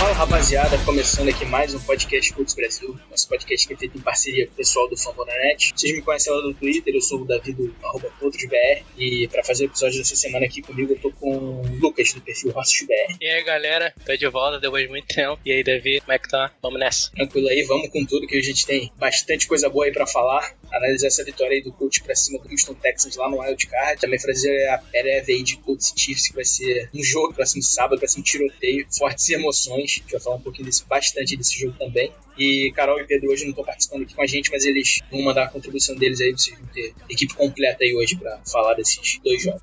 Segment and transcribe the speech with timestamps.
[0.00, 4.00] Fala rapaziada, começando aqui mais um podcast Cultos Brasil, nosso podcast que é feito em
[4.00, 5.74] parceria com o pessoal do Fambonanet.
[5.76, 9.44] Vocês me conhecem lá no Twitter, eu sou o Davi do arroba PotosBR e para
[9.44, 13.18] fazer o episódio dessa semana aqui comigo eu tô com o Lucas do perfil RossosBR.
[13.20, 15.38] E aí galera, tô de volta depois de muito tempo.
[15.44, 16.50] E aí Davi, como é que tá?
[16.62, 17.10] Vamos nessa.
[17.10, 20.56] Tranquilo aí, vamos com tudo que a gente tem bastante coisa boa aí pra falar.
[20.72, 24.00] Analisar essa vitória aí do Colts pra cima do Houston Texans lá no Wild Card.
[24.00, 27.62] Também fazer a prévia aí de Colts e Chiefs, que vai ser um jogo próximo
[27.62, 29.82] sábado, vai ser um tiroteio, fortes emoções.
[29.82, 32.12] A gente vai falar um pouquinho desse, bastante desse jogo também.
[32.38, 35.22] E Carol e Pedro hoje não estão participando aqui com a gente, mas eles vão
[35.22, 39.18] mandar a contribuição deles aí, vocês vão ter equipe completa aí hoje pra falar desses
[39.22, 39.60] dois jogos.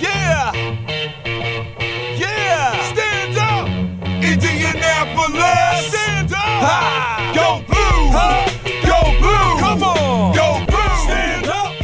[0.00, 1.03] Yeah!
[6.64, 7.32] Ha!
[7.34, 8.10] Go blue!
[8.12, 8.46] Ha!
[8.88, 9.60] Go blue!
[9.60, 10.32] Come on!
[10.32, 10.96] Go blue!
[11.04, 11.74] Stand up!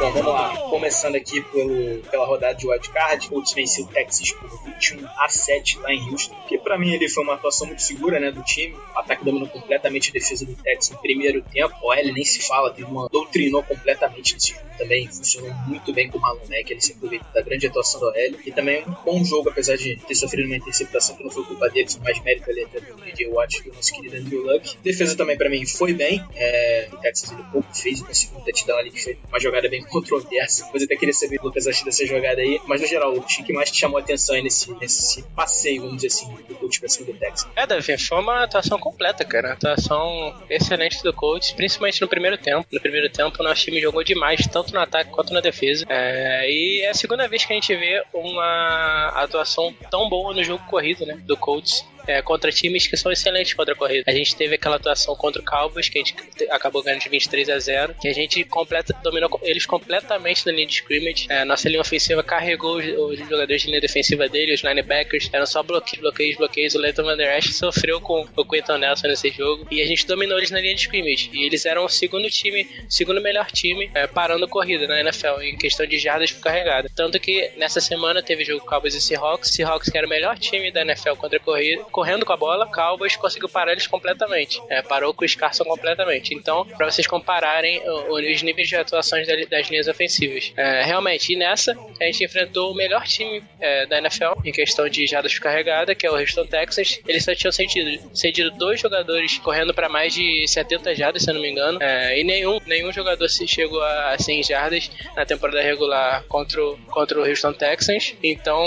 [0.00, 0.56] Bom, vamos lá.
[0.68, 5.28] Começando aqui pelo, pela rodada de wildcard, o Colts venceu o Texas por 21 a
[5.28, 8.42] 7 lá em Houston, que pra mim ele foi uma atuação muito segura né, do
[8.42, 8.74] time.
[8.74, 11.74] O ataque dominou completamente a defesa do Texas no primeiro tempo.
[11.82, 15.08] O L nem se fala, teve uma, doutrinou completamente nesse jogo também.
[15.08, 18.38] Funcionou muito bem com o Malon Mack, ele se aproveitou da grande atuação do L.
[18.44, 21.68] E também um bom jogo, apesar de ter sofrido uma interceptação que não foi culpa
[21.68, 24.76] dele, foi mais mérito ali até do DJ Watt e do nosso querido Andrew Luck.
[24.82, 26.24] Defesa também pra mim foi bem.
[26.34, 29.82] É, o Texas ele pouco fez, conseguiu um touchdown ali que foi uma jogada bem
[29.88, 30.64] controversa.
[30.66, 32.60] Depois até queria saber, Lucas, achei dessa jogada aí.
[32.66, 35.96] Mas no geral, o que mais te chamou a atenção aí nesse, nesse passeio, vamos
[35.96, 37.48] dizer assim, do coach pra cima do Texas?
[37.56, 39.52] É, Davi, foi uma atuação completa, cara.
[39.52, 42.66] Atuação excelente do coach, principalmente no primeiro tempo.
[42.70, 45.84] No primeiro tempo, o nosso time jogou demais, tanto no ataque quanto na defesa.
[45.88, 50.42] É, e é a segunda vez que a gente vê uma atuação tão boa no
[50.42, 51.16] jogo corrido, né?
[51.24, 51.84] Do Colts.
[52.06, 54.04] É, contra times que são excelentes contra a corrida.
[54.06, 56.14] A gente teve aquela atuação contra o Cowboys, que a gente
[56.50, 60.66] acabou ganhando de 23 a 0, que a gente completa, dominou eles completamente na linha
[60.66, 61.26] de scrimmage.
[61.28, 65.46] É, nossa linha ofensiva carregou os, os jogadores de linha defensiva dele, os linebackers, eram
[65.46, 66.74] só bloqueios, bloqueios, bloqueios.
[66.74, 70.06] O Leighton Van Der Esch sofreu com o Quentin Nelson nesse jogo e a gente
[70.06, 71.30] dominou eles na linha de scrimmage.
[71.32, 75.40] E eles eram o segundo time, segundo melhor time é, parando a corrida na NFL
[75.42, 76.90] em questão de jardas por carregada.
[76.94, 79.50] Tanto que nessa semana teve jogo Cowboys e Seahawks.
[79.50, 82.66] Seahawks que era o melhor time da NFL contra a corrida, correndo com a bola,
[82.70, 84.60] Cowboys conseguiu parar eles completamente.
[84.68, 86.34] É, parou com o Scarson completamente.
[86.34, 87.80] Então, para vocês compararem
[88.10, 90.52] os níveis de atuações da- das linhas ofensivas.
[90.58, 94.86] É, realmente, e nessa, a gente enfrentou o melhor time é, da NFL em questão
[94.90, 97.00] de jardas carregada, que é o Houston Texans.
[97.08, 101.34] Eles só tinham cedido, cedido dois jogadores correndo para mais de 70 jardas, se eu
[101.34, 101.78] não me engano.
[101.82, 106.76] É, e nenhum, nenhum jogador se chegou a 100 jardas na temporada regular contra o,
[106.90, 108.14] contra o Houston Texans.
[108.22, 108.60] Então,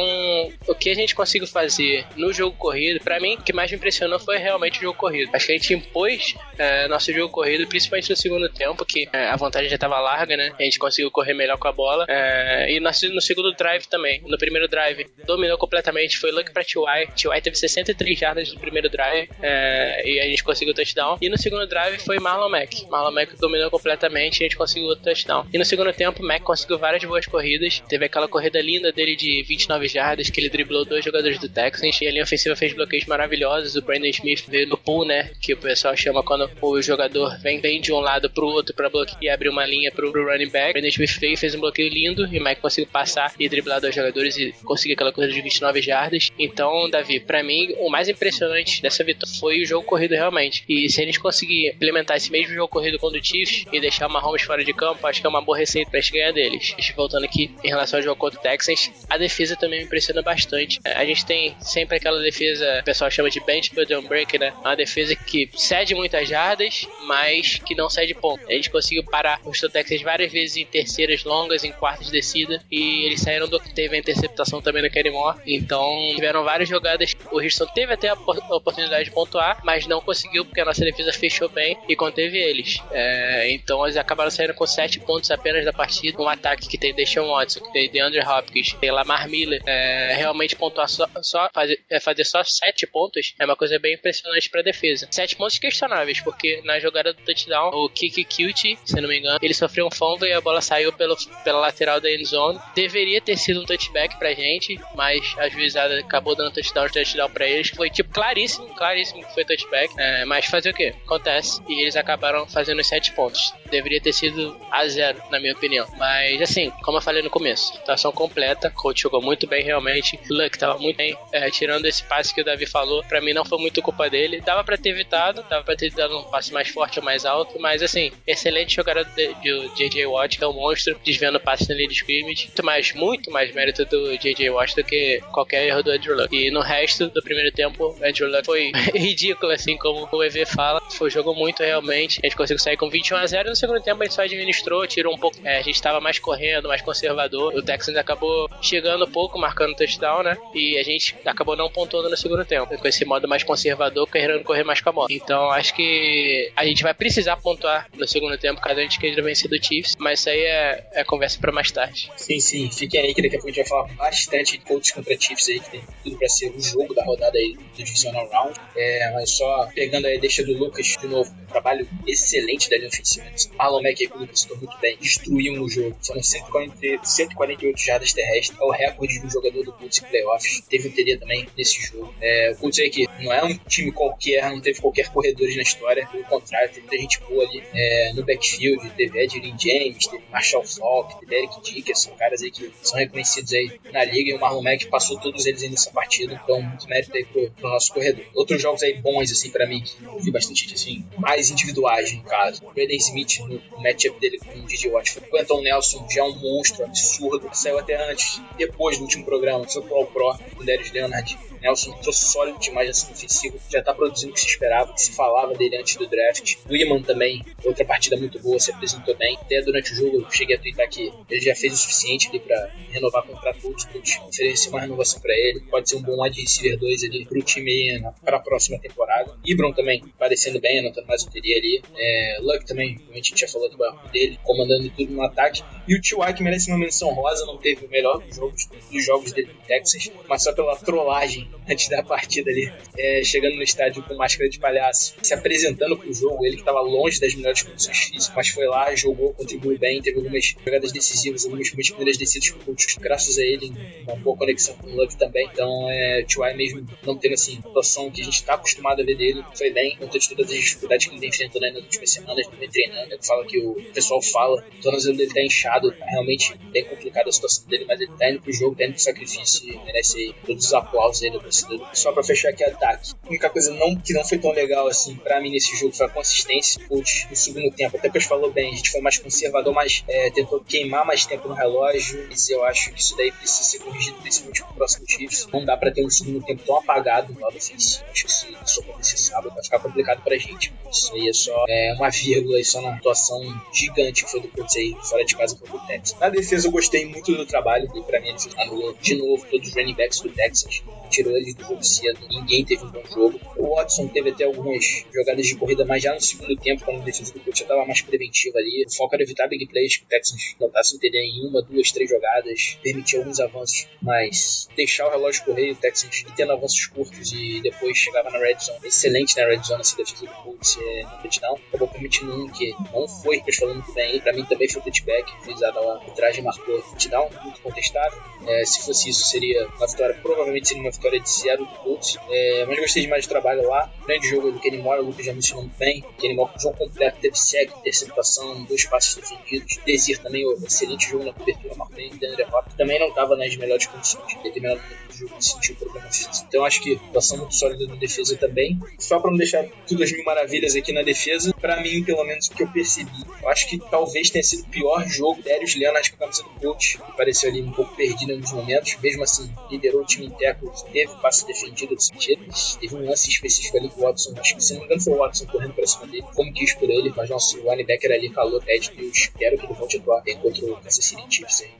[0.67, 3.77] o que a gente conseguiu fazer no jogo corrido, para mim, o que mais me
[3.77, 5.29] impressionou foi realmente o jogo corrido.
[5.33, 9.29] Acho que a gente impôs é, nosso jogo corrido, principalmente no segundo tempo, que é,
[9.29, 10.53] a vantagem já estava larga, né?
[10.59, 12.05] A gente conseguiu correr melhor com a bola.
[12.07, 14.21] É, e no, no segundo drive também.
[14.25, 16.17] No primeiro drive, dominou completamente.
[16.17, 17.07] Foi luck pra T.Y.
[17.15, 17.41] T.Y.
[17.41, 21.17] teve 63 jardas no primeiro drive é, e a gente conseguiu o touchdown.
[21.21, 22.87] E no segundo drive foi Marlon Mack.
[22.89, 25.45] Marlon Mack dominou completamente e a gente conseguiu o touchdown.
[25.53, 27.81] E no segundo tempo, Mack conseguiu várias boas corridas.
[27.87, 32.01] Teve aquela corrida linda dele de 29 jardas, que ele driblou dois jogadores do Texans.
[32.01, 33.75] E a linha ofensiva fez bloqueios maravilhosos.
[33.75, 35.31] O Brandon Smith veio no pull, né?
[35.41, 38.89] Que o pessoal chama quando o jogador vem, vem de um lado pro outro pra
[38.89, 40.73] bloquear e abrir uma linha pro, pro running back.
[40.73, 42.27] Brandon Smith veio fez um bloqueio lindo.
[42.33, 45.81] E o Mack conseguiu passar e driblar dois jogadores e conseguir aquela corrida de 29
[45.81, 46.29] jardas.
[46.37, 50.63] Então, Davi, pra mim, o mais impressionante dessa vitória foi o jogo corrido realmente.
[50.67, 54.07] E se a gente conseguir implementar esse mesmo jogo corrido contra o Chiefs e deixar
[54.07, 56.75] o Mahomes fora de campo, acho que é uma boa receita pra gente ganhar deles.
[56.95, 60.79] Voltando aqui em relação ao jogo contra o Texans, a defesa também me impressiona bastante.
[60.85, 64.51] A gente tem sempre aquela defesa, o pessoal chama de bench but don't break, né?
[64.61, 68.43] Uma defesa que cede muitas jardas, mas que não cede ponto.
[68.49, 72.59] A gente conseguiu parar os Texans várias vezes em terceiras longas, em quartas de descida,
[72.71, 75.37] e eles saíram do que teve a interceptação também do Kenny Moore.
[75.45, 77.15] Então, tiveram várias jogadas.
[77.31, 81.13] O Houston teve até a oportunidade de pontuar, mas não conseguiu porque a nossa defesa
[81.13, 82.81] fechou bem e conteve eles.
[82.91, 86.19] É, então, eles acabaram saindo com 7 pontos apenas da partida.
[86.19, 89.61] Um ataque que tem Deshaun Watson, que tem DeAndre Hopkins, tem Lamar Miller.
[89.67, 93.77] É, realmente pontuar só, só fazer, é, fazer só 7 sete pontos é uma coisa
[93.77, 95.07] bem impressionante pra defesa.
[95.11, 99.39] Sete pontos questionáveis, porque na jogada do touchdown, o Kiki Cute, se não me engano,
[99.41, 102.59] ele sofreu um fumble e a bola saiu pelo, pela lateral da endzone.
[102.73, 107.47] Deveria ter sido um touchback pra gente, mas a juizada acabou dando touchdown, touchdown pra
[107.47, 107.69] eles.
[107.69, 109.93] Foi tipo claríssimo, claríssimo que foi touchback.
[109.97, 110.87] É, mas fazer o que?
[110.87, 111.61] Acontece.
[111.67, 113.53] E eles acabaram fazendo os sete pontos.
[113.69, 115.87] Deveria ter sido a zero, na minha opinião.
[115.97, 118.71] Mas assim, como eu falei no começo, situação completa.
[118.71, 120.19] Coach jogou muito bem realmente.
[120.29, 121.17] Luck tava muito bem.
[121.31, 124.41] É, tirando esse passe que o Davi falou, pra mim não foi muito culpa dele.
[124.41, 127.59] Dava pra ter evitado, dava pra ter dado um passe mais forte ou mais alto.
[127.59, 131.87] Mas assim, excelente jogada do JJ Watt, que é um monstro, desviando passe na linha
[131.87, 132.45] de scrimmage.
[132.45, 136.35] Muito mais, muito mais mérito do JJ Watt do que qualquer erro do Andrew Luck.
[136.35, 140.81] E no resto do primeiro tempo, Andrew Luck foi ridículo, assim como o EV fala.
[140.91, 142.19] Foi, jogou muito realmente.
[142.23, 144.85] A gente conseguiu sair com 21 a 0 no segundo tempo a gente só administrou,
[144.87, 145.37] tirou um pouco.
[145.43, 147.53] É, a gente estava mais correndo, mais conservador.
[147.55, 150.37] O Texans acabou chegando pouco, marcando touchdown, né?
[150.53, 152.58] E a gente acabou não pontuando no segundo tempo.
[152.67, 155.07] Com esse modo mais conservador, querendo correr mais com a bola.
[155.09, 159.21] Então acho que a gente vai precisar pontuar no segundo tempo, caso a gente queira
[159.21, 159.95] vencer do Chiefs.
[159.99, 162.11] Mas isso aí é, é conversa para mais tarde.
[162.15, 162.69] Sim, sim.
[162.71, 165.49] Fiquem aí que daqui a pouco a gente vai falar bastante de Colts contra Chiefs
[165.49, 168.59] aí, que tem tudo pra ser o jogo da rodada aí do Divisional Round.
[168.75, 171.31] É, mas só pegando aí, deixa do Lucas de novo.
[171.31, 173.25] Um trabalho excelente da linha ofensiva.
[173.57, 175.95] Marlon Mack o Lucas citou muito bem, destruiu no jogo.
[176.01, 178.59] Foram 140, 148 jardas terrestres.
[178.59, 180.61] É o recorde do jogador do Colts em playoffs.
[180.69, 182.13] Teve o TD também nesse jogo.
[182.21, 185.61] É, o Colts aí que não é um time qualquer, não teve qualquer corredores na
[185.61, 186.07] história.
[186.07, 188.89] Pelo contrário, teve muita gente boa ali é, no backfield.
[188.91, 193.79] Teve Edlin James, teve Marshall Falk, teve Eric Dickerson, caras aí que são reconhecidos aí
[193.91, 194.31] na liga.
[194.31, 196.39] E o Marlon Mack passou todos eles aí nessa partida.
[196.43, 198.25] Então, muito mérito aí pro, pro nosso corredor.
[198.35, 202.23] Outros jogos aí bons, assim, pra mim, que eu vi bastante, assim, mais individuais, no
[202.23, 202.61] caso.
[202.73, 206.85] Braden Smith, no matchup dele com o DJ o Quentin Nelson, já é um monstro
[206.85, 207.49] absurdo.
[207.53, 211.37] Saiu até antes, depois do último programa, foi pro All Pro, o Darius Leonard.
[211.61, 215.01] Nelson entrou sólido demais nessa ofensiva, já tá produzindo o que se esperava, o que
[215.01, 216.55] se falava dele antes do draft.
[216.69, 219.37] O Iman também, outra partida muito boa, se apresentou bem.
[219.41, 222.39] Até durante o jogo eu cheguei a twittar que ele já fez o suficiente ali
[222.39, 225.61] pra renovar contrato o oferecer uma renovação pra ele.
[225.61, 229.37] Pode ser um bom wide receiver 2 ali pro time para a próxima temporada.
[229.45, 231.81] Ibron também parecendo bem, anotando mais um ali.
[231.95, 233.77] É, Luck também, como a gente tinha falado
[234.11, 235.63] dele, comandando tudo no ataque.
[235.89, 236.33] E o T.Y.
[236.35, 239.65] que merece uma menção rosa, não teve o melhor dos jogos, dos jogos dele no
[239.65, 244.47] Texas, mas só pela trollagem antes da partida ali, é, chegando no estádio com máscara
[244.47, 248.49] de palhaço, se apresentando pro jogo, ele que estava longe das melhores condições físicas, mas
[248.49, 253.39] foi lá, jogou, contribuiu bem, teve algumas jogadas decisivas, algumas primeiras descidas pro Colts, graças
[253.39, 253.71] a ele,
[254.03, 255.49] uma boa conexão com o Luck também.
[255.51, 256.55] Então, é, T.Y.
[256.55, 259.71] mesmo não tendo assim, a atuação que a gente está acostumado a ver dele, foi
[259.71, 263.13] bem, conta de todas as dificuldades que ele vem enfrentando nas últimas semanas, vem treinando.
[263.13, 267.29] Ele fala que o pessoal fala, o tornozelo dele tá inchado, tá realmente bem complicada
[267.29, 270.35] a situação dele, mas ele tá indo pro jogo, tá indo pro sacrifício e merece
[270.45, 271.87] todos os aplausos aí do torcedor.
[271.93, 273.13] Só pra fechar aqui ataque.
[273.23, 276.05] A única coisa não, que não foi tão legal assim pra mim nesse jogo foi
[276.05, 276.81] a consistência.
[276.87, 280.03] Coach, no segundo tempo, até que eu falou bem, a gente foi mais conservador, mas
[280.07, 282.27] é, tentou queimar mais tempo no relógio.
[282.29, 285.47] Mas eu acho que isso daí precisa ser corrigido principalmente pro próximo Chiefs.
[285.51, 287.57] Não dá pra ter um segundo tempo tão apagado no lado.
[287.57, 290.73] Acho que se isso acontecer sábado vai ficar complicado pra gente.
[290.91, 293.39] Isso aí é só é, uma vírgula aí só na atuação
[293.73, 296.19] gigante que foi do Colts aí fora de casa contra o Texas.
[296.19, 299.67] Na defesa eu gostei muito do trabalho e pra mim ele anulou de novo todos
[299.67, 300.83] os running backs do Texas.
[301.09, 302.19] Tirou eles do jogo cedo.
[302.29, 303.39] Ninguém teve um bom jogo.
[303.57, 307.05] O Watson teve até algumas jogadas de corrida, mas já no segundo tempo, quando a
[307.05, 308.85] defesa do Colts já tava mais preventiva ali.
[308.87, 311.91] O foco era evitar big plays, que o Texans não tá se em uma, duas,
[311.91, 312.77] três jogadas.
[312.83, 317.61] Permitir alguns avanços, mas deixar o relógio correr, o Texans e tendo avanços curtos e
[317.61, 318.79] depois chegava na red zone.
[318.83, 321.59] Excelente na red zone essa defesa do Colts é, no touchdown.
[321.69, 324.19] Acabou permitindo um que não foi, mas falando bem.
[324.19, 326.01] Pra mim também foi touchback, frisada lá.
[326.07, 328.19] O traje marcou touchdown, muito contestável.
[328.47, 332.17] É, se fosse isso, seria uma vitória, provavelmente seria uma vitória de zero do Colts.
[332.29, 333.91] É, mas gostei demais do trabalho lá.
[334.05, 336.03] Grande jogo do Kenny Moore, o Lucas já mencionou muito bem.
[336.17, 339.77] Kenny Moore com jogo completo, teve sec, interceptação, dois passes defendidos.
[339.85, 342.09] Desir também, um excelente jogo na cobertura, marcou bem.
[342.15, 344.33] Deandre Hopkins também não estava nas melhores condições.
[344.43, 346.45] Determinado momento do jogo sentiu problema físico.
[346.47, 348.79] Então acho que atuação muito sólida na defesa também.
[348.97, 352.47] Só para não deixar tudo as mil maravilhas aqui na defesa, para mim, pelo menos
[352.47, 353.09] o que eu percebi,
[353.41, 356.49] eu acho que talvez tenha sido o pior jogo Darius Leonard com a camisa do
[356.49, 358.97] coach, que pareceu ali um pouco perdido nos momentos.
[359.01, 362.45] Mesmo assim, liderou o time em tackles, teve passe defendido do sentido.
[362.79, 365.13] Teve um lance específico ali com o Watson, acho que se não me engano foi
[365.13, 368.59] o Watson correndo pra cima dele, como quis por ele, mas nosso linebacker ali calou
[368.61, 371.79] Ted, eu espero que ele volte a atuar contra o Kansas City Chiefs aí.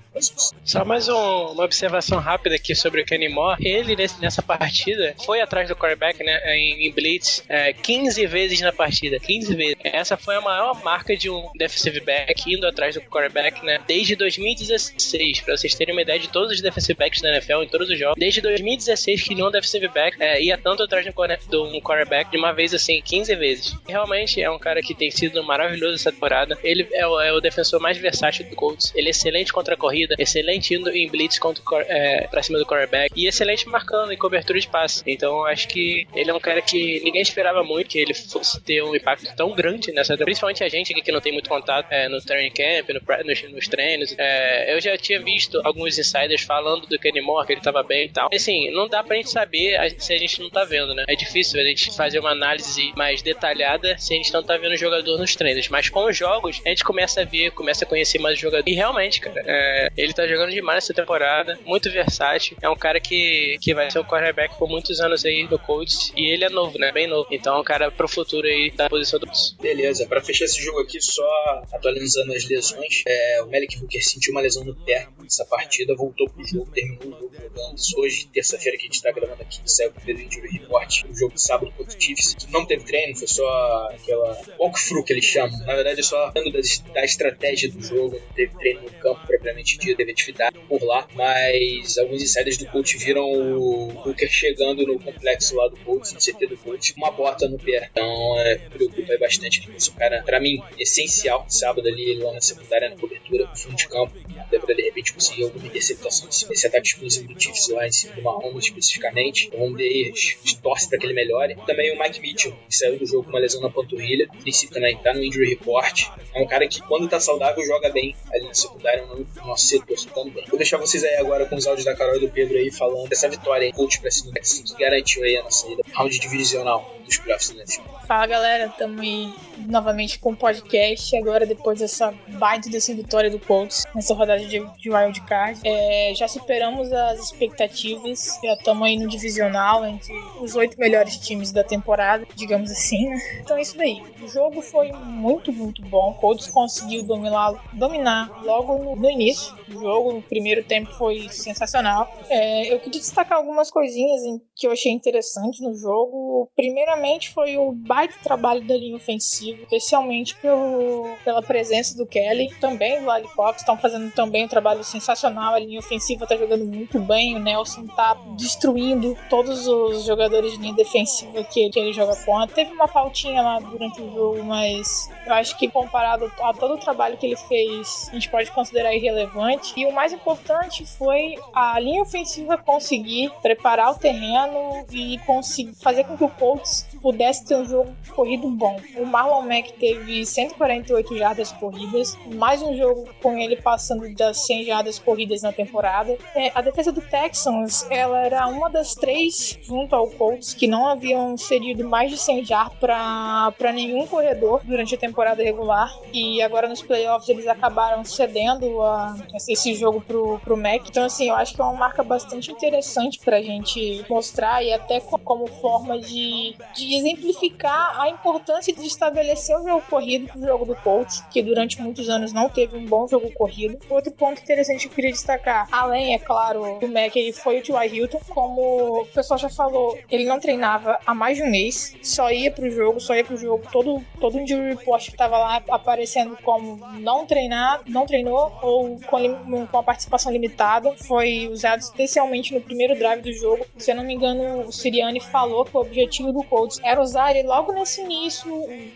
[0.65, 3.65] Só mais um, uma observação rápida aqui sobre o Kenny Moore.
[3.65, 8.73] Ele, nessa partida, foi atrás do quarterback, né, em, em Blitz, é, 15 vezes na
[8.73, 9.19] partida.
[9.19, 9.75] 15 vezes.
[9.83, 14.15] Essa foi a maior marca de um defensive back indo atrás do quarterback, né, desde
[14.15, 15.41] 2016.
[15.41, 17.97] Pra vocês terem uma ideia de todos os defensive backs da NFL, em todos os
[17.97, 18.15] jogos.
[18.17, 22.37] Desde 2016 fez que nenhum defensive back é, ia tanto atrás de um quarterback de
[22.37, 23.75] uma vez assim, 15 vezes.
[23.87, 26.57] Realmente é um cara que tem sido maravilhoso essa temporada.
[26.63, 28.91] Ele é o, é o defensor mais versátil do Colts.
[28.95, 32.65] Ele é excelente contra a corrida, excelente indo em blitz contra, é, pra cima do
[32.65, 35.03] quarterback e excelente marcando em cobertura de passe.
[35.05, 38.83] Então acho que ele é um cara que ninguém esperava muito que ele fosse ter
[38.83, 42.07] um impacto tão grande nessa principalmente a gente aqui que não tem muito contato é,
[42.07, 43.01] no training camp, no,
[43.43, 44.15] nos, nos treinos.
[44.17, 48.05] É, eu já tinha visto alguns insiders falando do Kenny Moore, que ele tava bem
[48.05, 48.29] e tal.
[48.33, 51.05] Assim, não dá pra gente saber se a gente não tá vendo, né?
[51.07, 54.73] É difícil a gente fazer uma análise mais detalhada se a gente não tá vendo
[54.73, 55.67] o jogador nos treinos.
[55.69, 58.67] Mas com os jogos, a gente começa a ver, começa a conhecer mais o jogador.
[58.67, 62.57] E realmente, cara, é, ele tá jogando demais essa temporada, muito versátil.
[62.61, 66.11] É um cara que, que vai ser o quarterback por muitos anos aí no Colts.
[66.15, 66.91] E ele é novo, né?
[66.91, 67.27] Bem novo.
[67.31, 69.29] Então é um cara pro futuro aí da posição do
[69.61, 71.29] Beleza, pra fechar esse jogo aqui, só
[71.71, 76.29] atualizando as lesões, é, o Malik Hooker sentiu uma lesão no pé nessa partida, voltou
[76.29, 77.75] pro jogo, terminou o jogo jogando.
[77.97, 81.37] Hoje, terça-feira que a gente tá gravando aqui, saiu o primeiro injury report, o jogo
[81.37, 82.35] sábado contra o Chiefs.
[82.49, 85.57] Não teve treino, foi só aquela walkthrough que eles chamam.
[85.65, 89.77] Na verdade, é só dando da, estratégia do jogo, não teve treino no campo propriamente
[89.77, 94.99] dito, teve atividade por lá, mas alguns insiders do coach viram o Hooker chegando no
[94.99, 97.89] complexo lá do coach, no CT do coach, com uma bota no pé.
[97.91, 101.45] Então, é, preocupa bastante que esse cara, pra mim, essencial.
[101.49, 104.13] Sábado ali, lá na secundária, na cobertura, no fundo de campo,
[104.49, 108.21] deve de repente conseguir alguma interceptação esse ataque explosivo do Chiefs lá em cima do
[108.21, 109.49] Mahomes especificamente.
[109.51, 110.13] Vamos ver,
[110.61, 111.55] torce para que ele melhore.
[111.65, 114.97] Também o Mike Mitchell, que saiu do jogo com uma lesão na panturrilha, princípio também
[114.97, 116.07] tá no injury report.
[116.33, 119.95] É um cara que, quando tá saudável, joga bem ali na secundária, no nosso setor,
[120.31, 120.45] bem.
[120.47, 123.07] Vou deixar vocês aí agora com os áudios da Carol e do Pedro aí falando
[123.09, 127.49] dessa vitória aí, coach pra cima, que garantiu aí a nossa ida round divisional dos
[127.49, 127.81] NFL.
[128.07, 129.33] Fala galera, tamo aí
[129.67, 131.15] novamente com o podcast.
[131.17, 135.23] Agora, depois dessa baita dessa vitória do Colts nessa rodada de, de Wild
[135.63, 138.39] é, já superamos as expectativas.
[138.43, 143.09] Já estamos aí no divisional entre os oito melhores times da temporada, digamos assim.
[143.09, 143.17] Né?
[143.41, 144.01] Então é isso daí.
[144.21, 146.11] O jogo foi muito, muito bom.
[146.11, 150.13] O Colts conseguiu dominar, dominar logo no, no início do jogo.
[150.13, 152.11] No primeiro tempo foi sensacional.
[152.29, 154.21] É, eu queria destacar algumas coisinhas
[154.55, 156.49] que eu achei interessante no jogo.
[156.55, 156.98] Primeiramente
[157.31, 163.09] foi o baita trabalho da linha ofensiva, especialmente pelo, pela presença do Kelly, também do
[163.09, 165.53] Ali Fox, estão fazendo também um trabalho sensacional.
[165.53, 167.35] A linha ofensiva está jogando muito bem.
[167.35, 172.55] O Nelson está destruindo todos os jogadores de linha defensiva que, que ele joga contra.
[172.55, 176.77] Teve uma faltinha lá durante o jogo, mas eu acho que comparado a todo o
[176.77, 179.73] trabalho que ele fez, a gente pode considerar irrelevante.
[179.77, 186.03] E o mais importante foi a linha ofensiva conseguir preparar o terreno e conseguir fazer
[186.03, 188.79] com que o Colts pudesse ter um jogo corrido bom.
[188.97, 194.65] O Marlon Mack teve 148 jardas corridas, mais um jogo com ele passando das 100
[194.65, 196.17] jardas corridas na temporada.
[196.35, 200.87] É, a defesa do Texans, ela era uma das três, junto ao Colts, que não
[200.87, 205.91] haviam cedido mais de 100 jardas para nenhum corredor durante a temporada regular.
[206.13, 209.15] E agora nos playoffs eles acabaram cedendo a,
[209.47, 210.87] esse jogo pro, pro Mac.
[210.87, 214.99] Então, assim, eu acho que é uma marca bastante interessante pra gente mostrar e até
[214.99, 216.55] como forma de,
[216.85, 221.81] de exemplificar a importância de estabelecer o jogo corrido pro jogo do Colts, que durante
[221.81, 223.77] muitos anos não teve um bom jogo corrido.
[223.89, 227.63] Outro ponto interessante que eu queria destacar, além, é claro, do Mac, ele foi o
[227.63, 227.95] T.Y.
[227.95, 232.31] Hilton, como o pessoal já falou, ele não treinava há mais de um mês, só
[232.31, 236.37] ia pro jogo, só ia pro jogo, todo, todo injury report que tava lá aparecendo
[236.43, 242.61] como não treinar, não treinou, ou com, com a participação limitada, foi usado especialmente no
[242.61, 243.65] primeiro drive do jogo.
[243.77, 247.35] Se eu não me engano, o Siriani falou que o objetivo do Colts era usar
[247.35, 248.49] ele logo nesse início,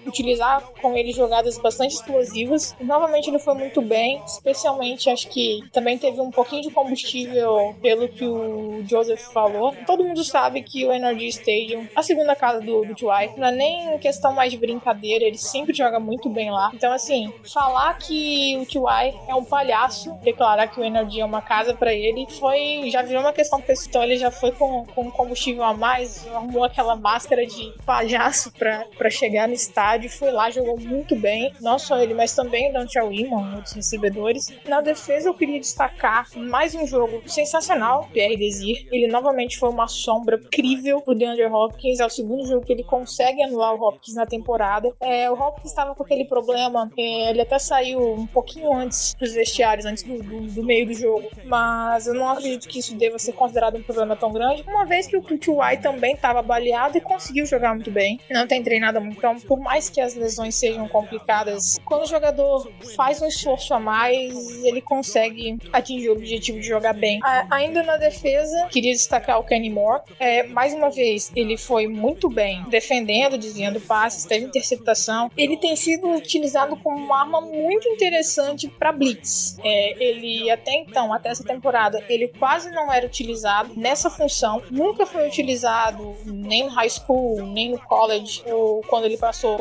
[0.06, 2.76] utilizar com ele jogadas bastante explosivas.
[2.80, 8.08] Novamente ele foi muito bem, especialmente acho que também teve um pouquinho de combustível pelo
[8.08, 9.76] que o Joseph falou.
[9.86, 13.52] Todo mundo sabe que o NRG Stadium, a segunda casa do, do T.Y., não é
[13.52, 16.72] nem questão mais de brincadeira, ele sempre joga muito bem lá.
[16.74, 19.14] Então, assim, falar que o T.Y.
[19.28, 23.22] é um palhaço, declarar que o NRG é uma casa para ele, foi já virou
[23.22, 23.84] uma questão pessoal.
[23.90, 29.10] Então, ele já foi com, com combustível a mais, arrumou aquela máscara de palhaço para
[29.10, 31.54] chegar no estádio, foi lá, jogou muito bem.
[31.62, 34.54] Não só ele, mas também o Dante Wiman, outros recebedores.
[34.68, 38.88] Na defesa, eu queria destacar mais um jogo sensacional, Pierre Desir.
[38.92, 42.00] Ele novamente foi uma sombra incrível pro DeAndre Hopkins.
[42.00, 44.94] É o segundo jogo que ele consegue anular o Hopkins na temporada.
[45.00, 49.34] É, o Hopkins estava com aquele problema, é, ele até saiu um pouquinho antes dos
[49.34, 51.30] vestiários, antes do, do, do, meio do jogo.
[51.46, 55.08] Mas eu não acredito que isso deva ser considerado um problema tão grande, uma vez
[55.08, 55.78] que o T.Y.
[55.82, 59.18] também estava baleado e conseguiu jogar muito bem, não tem treinado muito.
[59.18, 63.80] Então, por mais que as lesões sejam complicadas, quando o jogador faz um esforço a
[63.80, 67.20] mais, ele consegue atingir o objetivo de jogar bem.
[67.24, 70.02] A, ainda na defesa, queria destacar o Kenny Moore.
[70.20, 75.30] É, mais uma vez, ele foi muito bem defendendo, desviando passes, teve interceptação.
[75.38, 79.58] Ele tem sido utilizado como uma arma muito interessante para blitz.
[79.64, 84.62] É, ele até então, até essa temporada, ele quase não era utilizado nessa função.
[84.70, 89.58] Nunca foi utilizado nem no high school, nem no college, ou quando ele passou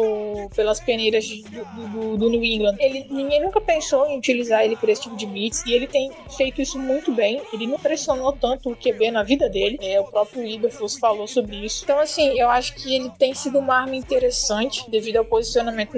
[0.54, 2.76] pelas peneiras do, do, do, New England.
[2.78, 6.10] Ele, ninguém nunca pensou em utilizar ele por esse tipo de blitz e ele tem
[6.36, 7.42] feito isso muito bem.
[7.52, 9.78] Ele não pressionou tanto o QB na vida dele.
[9.80, 11.84] É, o próprio Iberflus falou sobre isso.
[11.84, 15.92] Então, assim, eu acho que ele tem sido uma arma interessante devido ao posicionamento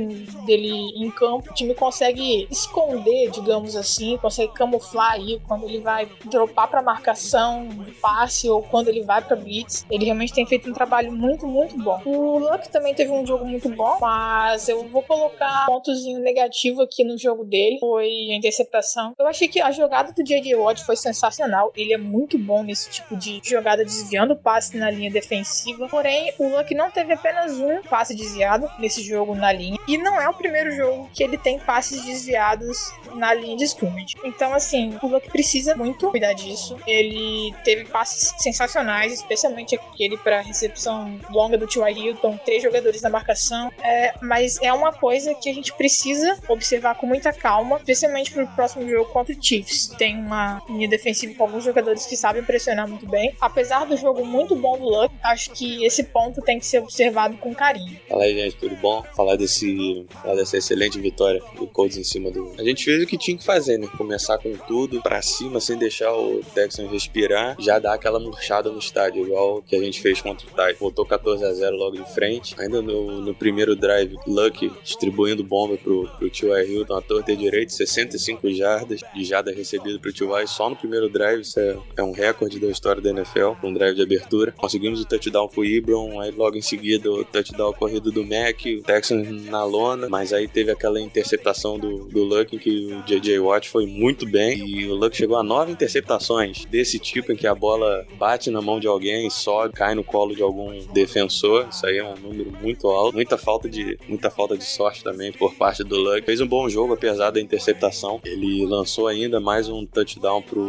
[0.44, 1.50] dele em campo.
[1.50, 7.68] O time consegue esconder, digamos assim, consegue camuflar aí quando ele vai dropar para marcação,
[8.00, 9.86] passe ou quando ele vai para blitz.
[9.90, 12.00] Ele realmente tem feito um trabalho muito, muito bom.
[12.04, 17.04] O Luck também teve um jogo muito bom, mas eu vou colocar pontozinho negativo aqui
[17.04, 17.78] no jogo dele.
[17.80, 19.14] Foi a interceptação.
[19.18, 20.54] Eu achei que a jogada do J.J.
[20.54, 21.72] Watt foi sensacional.
[21.76, 25.88] Ele é muito bom nesse tipo de jogada desviando o passe na linha defensiva.
[25.88, 29.78] Porém, o Luck não teve apenas um passe desviado nesse jogo na linha.
[29.86, 34.14] E não é o primeiro jogo que ele tem passes desviados na linha de scrimmage.
[34.24, 36.76] Então, assim, o Luck precisa muito cuidar disso.
[36.86, 42.06] Ele teve passes sensacionais, especialmente aquele para recepção longa do T.Y.
[42.06, 43.70] Hilton, três jogadores na marcação.
[43.82, 48.46] É, mas é uma coisa que a gente precisa observar com muita calma, especialmente pro
[48.48, 49.88] próximo jogo contra o Chiefs.
[49.98, 53.34] Tem uma linha defensiva com alguns jogadores que sabem pressionar muito bem.
[53.40, 57.36] Apesar do jogo muito bom do Luck, acho que esse ponto tem que ser observado
[57.38, 57.98] com carinho.
[58.08, 59.02] Fala aí, gente, tudo bom?
[59.14, 62.54] Falar desse, falar dessa excelente vitória do Colts em cima do.
[62.58, 63.88] A gente fez o que tinha que fazer, né?
[63.96, 68.78] Começar com tudo pra cima, sem deixar o Texans respirar, já dar aquela murchada no
[68.78, 70.78] estádio, igual que a gente fez contra o Titans.
[70.78, 72.54] Voltou 14 a 0 logo de frente.
[72.58, 76.64] Ainda no, no primeiro drive, Luck distribuindo bomba pro, pro T.Y.
[76.64, 80.46] Hilton, a torta direito, 65 jardas de jarda recebida pro T.Y.
[80.46, 81.40] só no primeiro drive.
[81.40, 84.52] Isso é, é um recorde da história da NFL, um drive de abertura.
[84.52, 88.82] Conseguimos o touchdown pro Ibron, aí logo em seguida o touchdown corrido do Mac, o
[88.82, 93.38] Texans na lona, mas aí teve aquela interceptação do, do Luck que o J.J.
[93.38, 97.46] Watt foi muito bem e o Luck chegou a nove interceptações desse tipo em que
[97.46, 101.33] a bola bate na mão de alguém, sobe, cai no colo de algum defensor.
[101.34, 103.14] Isso aí é um número muito alto.
[103.14, 106.22] Muita falta de, muita falta de sorte também por parte do Luck.
[106.22, 108.20] Fez um bom jogo apesar da interceptação.
[108.24, 110.64] Ele lançou ainda mais um touchdown pro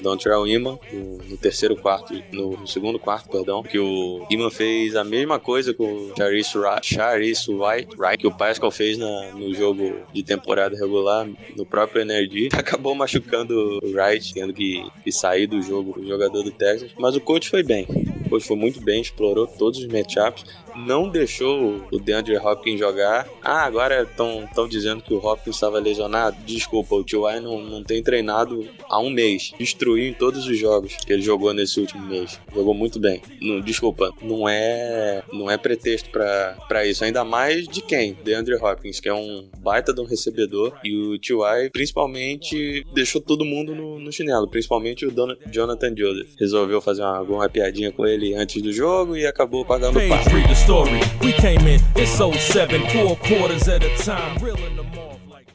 [0.00, 4.96] Dontrell Iman no, no terceiro quarto, no, no, segundo quarto, perdão, que o Iman fez
[4.96, 9.96] a mesma coisa com o Charis White, White, que o Pascal fez na, no jogo
[10.12, 12.50] de temporada regular no próprio NRD.
[12.56, 16.90] Acabou machucando o Wright, tendo que, que sair do jogo o jogador do Texas.
[16.98, 17.86] Mas o coach foi bem.
[18.26, 20.44] O coach foi muito bem, explorou todos os matchups
[20.76, 23.28] não deixou o DeAndre Hopkins jogar.
[23.42, 26.36] Ah, agora estão dizendo que o Hopkins estava lesionado.
[26.44, 27.40] Desculpa, o T.Y.
[27.40, 29.52] não, não tem treinado há um mês.
[29.58, 32.40] Destruiu em todos os jogos que ele jogou nesse último mês.
[32.54, 33.20] Jogou muito bem.
[33.40, 37.04] Não, desculpa, não é não é pretexto para isso.
[37.04, 38.16] Ainda mais de quem?
[38.24, 40.74] DeAndre Hopkins, que é um baita de um recebedor.
[40.84, 41.70] E o T.Y.
[41.70, 44.48] principalmente deixou todo mundo no, no chinelo.
[44.48, 46.28] Principalmente o Don Jonathan Joseph.
[46.38, 50.54] Resolveu fazer uma, uma piadinha com ele antes do jogo e acabou pagando Read the
[50.54, 51.00] story.
[51.20, 55.48] We came in, it's 07, four quarters at a time, reeling them off like.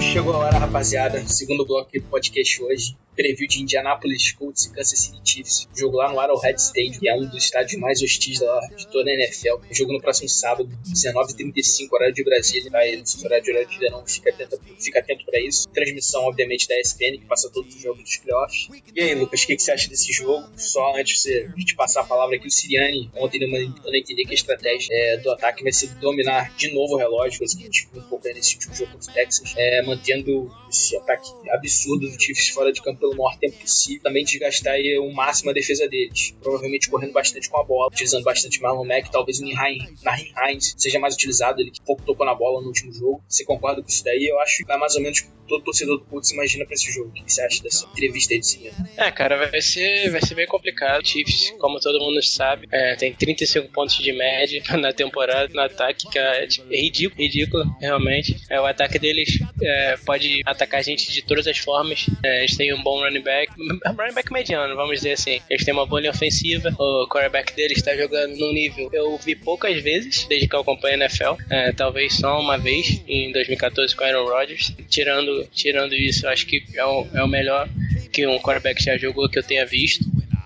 [0.00, 1.26] Chegou a hora, rapaziada.
[1.26, 5.68] Segundo bloco do podcast hoje preview de Indianapolis Colts e Kansas City Chiefs.
[5.76, 8.38] Jogo lá no Arrowhead Stadium, que é um dos estádios mais hostis
[8.76, 9.56] de toda a NFL.
[9.70, 12.70] Jogo no próximo sábado, 19h35, horário de Brasília.
[12.74, 15.68] Aí, não sei se horário de não, fica atento, fica atento pra isso.
[15.68, 18.68] Transmissão, obviamente, da ESPN, que passa todos os jogos dos playoffs.
[18.94, 20.48] E aí, Lucas, o que, que você acha desse jogo?
[20.56, 24.24] Só antes de você de passar a palavra aqui, o Siriani, ontem eu não entendi
[24.24, 27.62] que a estratégia é, do ataque vai ser dominar de novo o relógio, coisa que
[27.62, 31.28] a gente viu um pouco nesse último jogo contra o Texas, é, mantendo esse ataque
[31.50, 35.50] absurdo do Chiefs fora de campo pelo maior tempo possível, também desgastar aí o máximo
[35.50, 36.34] a defesa deles.
[36.40, 40.98] Provavelmente correndo bastante com a bola, utilizando bastante Marlon Mack, talvez o Nahin Hines seja
[40.98, 43.22] mais utilizado, ele que pouco tocou na bola no último jogo.
[43.28, 44.26] Você concorda com isso daí?
[44.26, 47.08] Eu acho que vai mais ou menos todo torcedor do Colts imagina pra esse jogo.
[47.08, 48.70] O que você acha dessa entrevista aí de cima?
[48.96, 51.04] É, cara, vai ser, vai ser bem complicado.
[51.04, 56.08] Chiefs, como todo mundo sabe, é, tem 35 pontos de média na temporada no ataque,
[56.08, 58.36] que é, tipo, ridículo, ridículo, realmente.
[58.48, 62.06] É, o ataque deles é, pode atacar a gente de todas as formas.
[62.24, 63.52] É, eles têm um bom running back,
[63.96, 65.40] running back mediano, vamos dizer assim.
[65.48, 69.34] Eles têm uma boa linha ofensiva, o quarterback deles está jogando num nível eu vi
[69.34, 73.94] poucas vezes desde que eu acompanho a NFL, é, talvez só uma vez em 2014
[73.94, 74.72] com Aaron Rodgers.
[74.88, 77.68] Tirando, tirando isso, acho que é o, é o melhor
[78.12, 80.04] que um quarterback já jogou que eu tenha visto.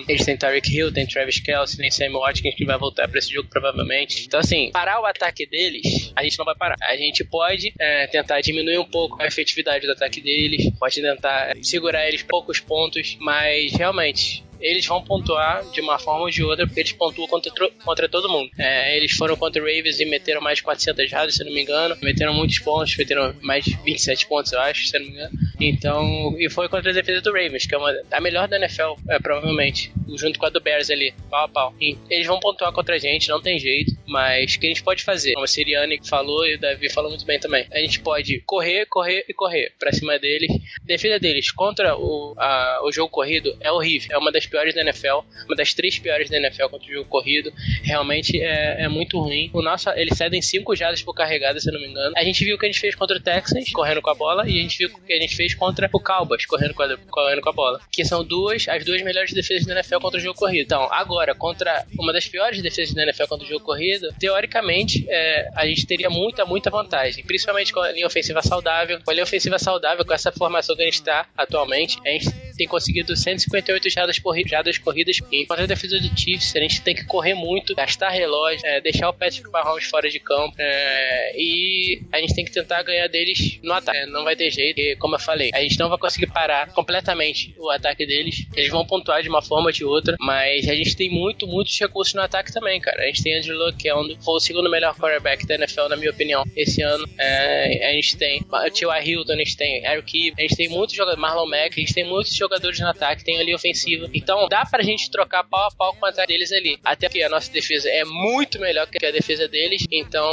[0.09, 3.33] Eles têm Tyreek Hill, tem Travis Kelce, tem Sammy Watkins que vai voltar pra esse
[3.33, 4.25] jogo provavelmente.
[4.27, 6.77] Então, assim, parar o ataque deles, a gente não vai parar.
[6.83, 11.57] A gente pode é, tentar diminuir um pouco a efetividade do ataque deles, pode tentar
[11.63, 16.67] segurar eles poucos pontos, mas realmente eles vão pontuar de uma forma ou de outra,
[16.67, 17.53] porque eles pontuam contra,
[17.85, 18.51] contra todo mundo.
[18.59, 21.61] É, eles foram contra o Ravens e meteram mais de 400 jardas, se não me
[21.61, 21.97] engano.
[22.03, 25.39] Meteram muitos pontos, meteram mais de 27 pontos, eu acho, se não me engano.
[25.61, 28.95] Então, e foi contra a defesa do Ravens, que é uma, a melhor da NFL,
[29.09, 31.75] é, provavelmente, junto com a do Bears ali, pau a pau.
[31.81, 34.83] E eles vão pontuar contra a gente, não tem jeito, mas o que a gente
[34.83, 35.35] pode fazer?
[35.35, 37.67] Como a Siriane falou e o Davi falou muito bem também.
[37.73, 40.51] A gente pode correr, correr e correr pra cima deles.
[40.51, 44.09] A defesa deles contra o, a, o jogo corrido é horrível.
[44.13, 47.09] É uma das piores da NFL, uma das três piores da NFL contra o jogo
[47.09, 47.53] corrido.
[47.83, 49.51] Realmente é, é muito ruim.
[49.53, 52.15] O nosso, eles cedem 5 jardas por carregada, se não me engano.
[52.17, 54.49] A gente viu o que a gente fez contra o Texans, correndo com a bola,
[54.49, 56.97] e a gente viu o que a gente fez contra o Cowboys, correndo com a,
[57.11, 57.81] correndo com a bola.
[57.93, 60.65] Que são duas, as duas melhores defesas da NFL contra o jogo corrido.
[60.65, 65.51] Então, agora, contra uma das piores defesas da NFL contra o jogo corrido, teoricamente, é,
[65.57, 67.25] a gente teria muita, muita vantagem.
[67.25, 69.01] Principalmente com a linha ofensiva saudável.
[69.05, 72.31] Com a linha ofensiva saudável, com essa formação que a gente está atualmente, a gente
[72.57, 75.19] tem conseguido 158 jardas, por, jardas corridas.
[75.31, 78.81] E contra a defesa do Chiefs, a gente tem que correr muito, gastar relógio, é,
[78.81, 80.55] deixar o Patrick Mahomes fora de campo.
[80.59, 83.99] É, e a gente tem que tentar ganhar deles no ataque.
[83.99, 86.73] É, não vai ter jeito, e, como eu falei, a gente não vai conseguir parar
[86.73, 88.47] completamente o ataque deles.
[88.55, 91.79] Eles vão pontuar de uma forma ou de outra, mas a gente tem muito, muitos
[91.79, 93.03] recursos no ataque também, cara.
[93.03, 95.89] A gente tem Andrew Luck, que é um, foi o segundo melhor quarterback da NFL,
[95.89, 97.09] na minha opinião, esse ano.
[97.19, 98.41] É, a gente tem
[98.73, 99.03] T.Y.
[99.05, 101.95] Hilton, a gente tem Eric Eve, a gente tem muitos jogadores, Marlon Mack, a gente
[101.95, 104.09] tem muitos jogadores no ataque, tem ali ofensiva.
[104.13, 106.79] Então dá pra gente trocar pau a pau com o ataque deles ali.
[106.85, 109.87] Até porque a nossa defesa é muito melhor que a defesa deles.
[109.91, 110.27] Então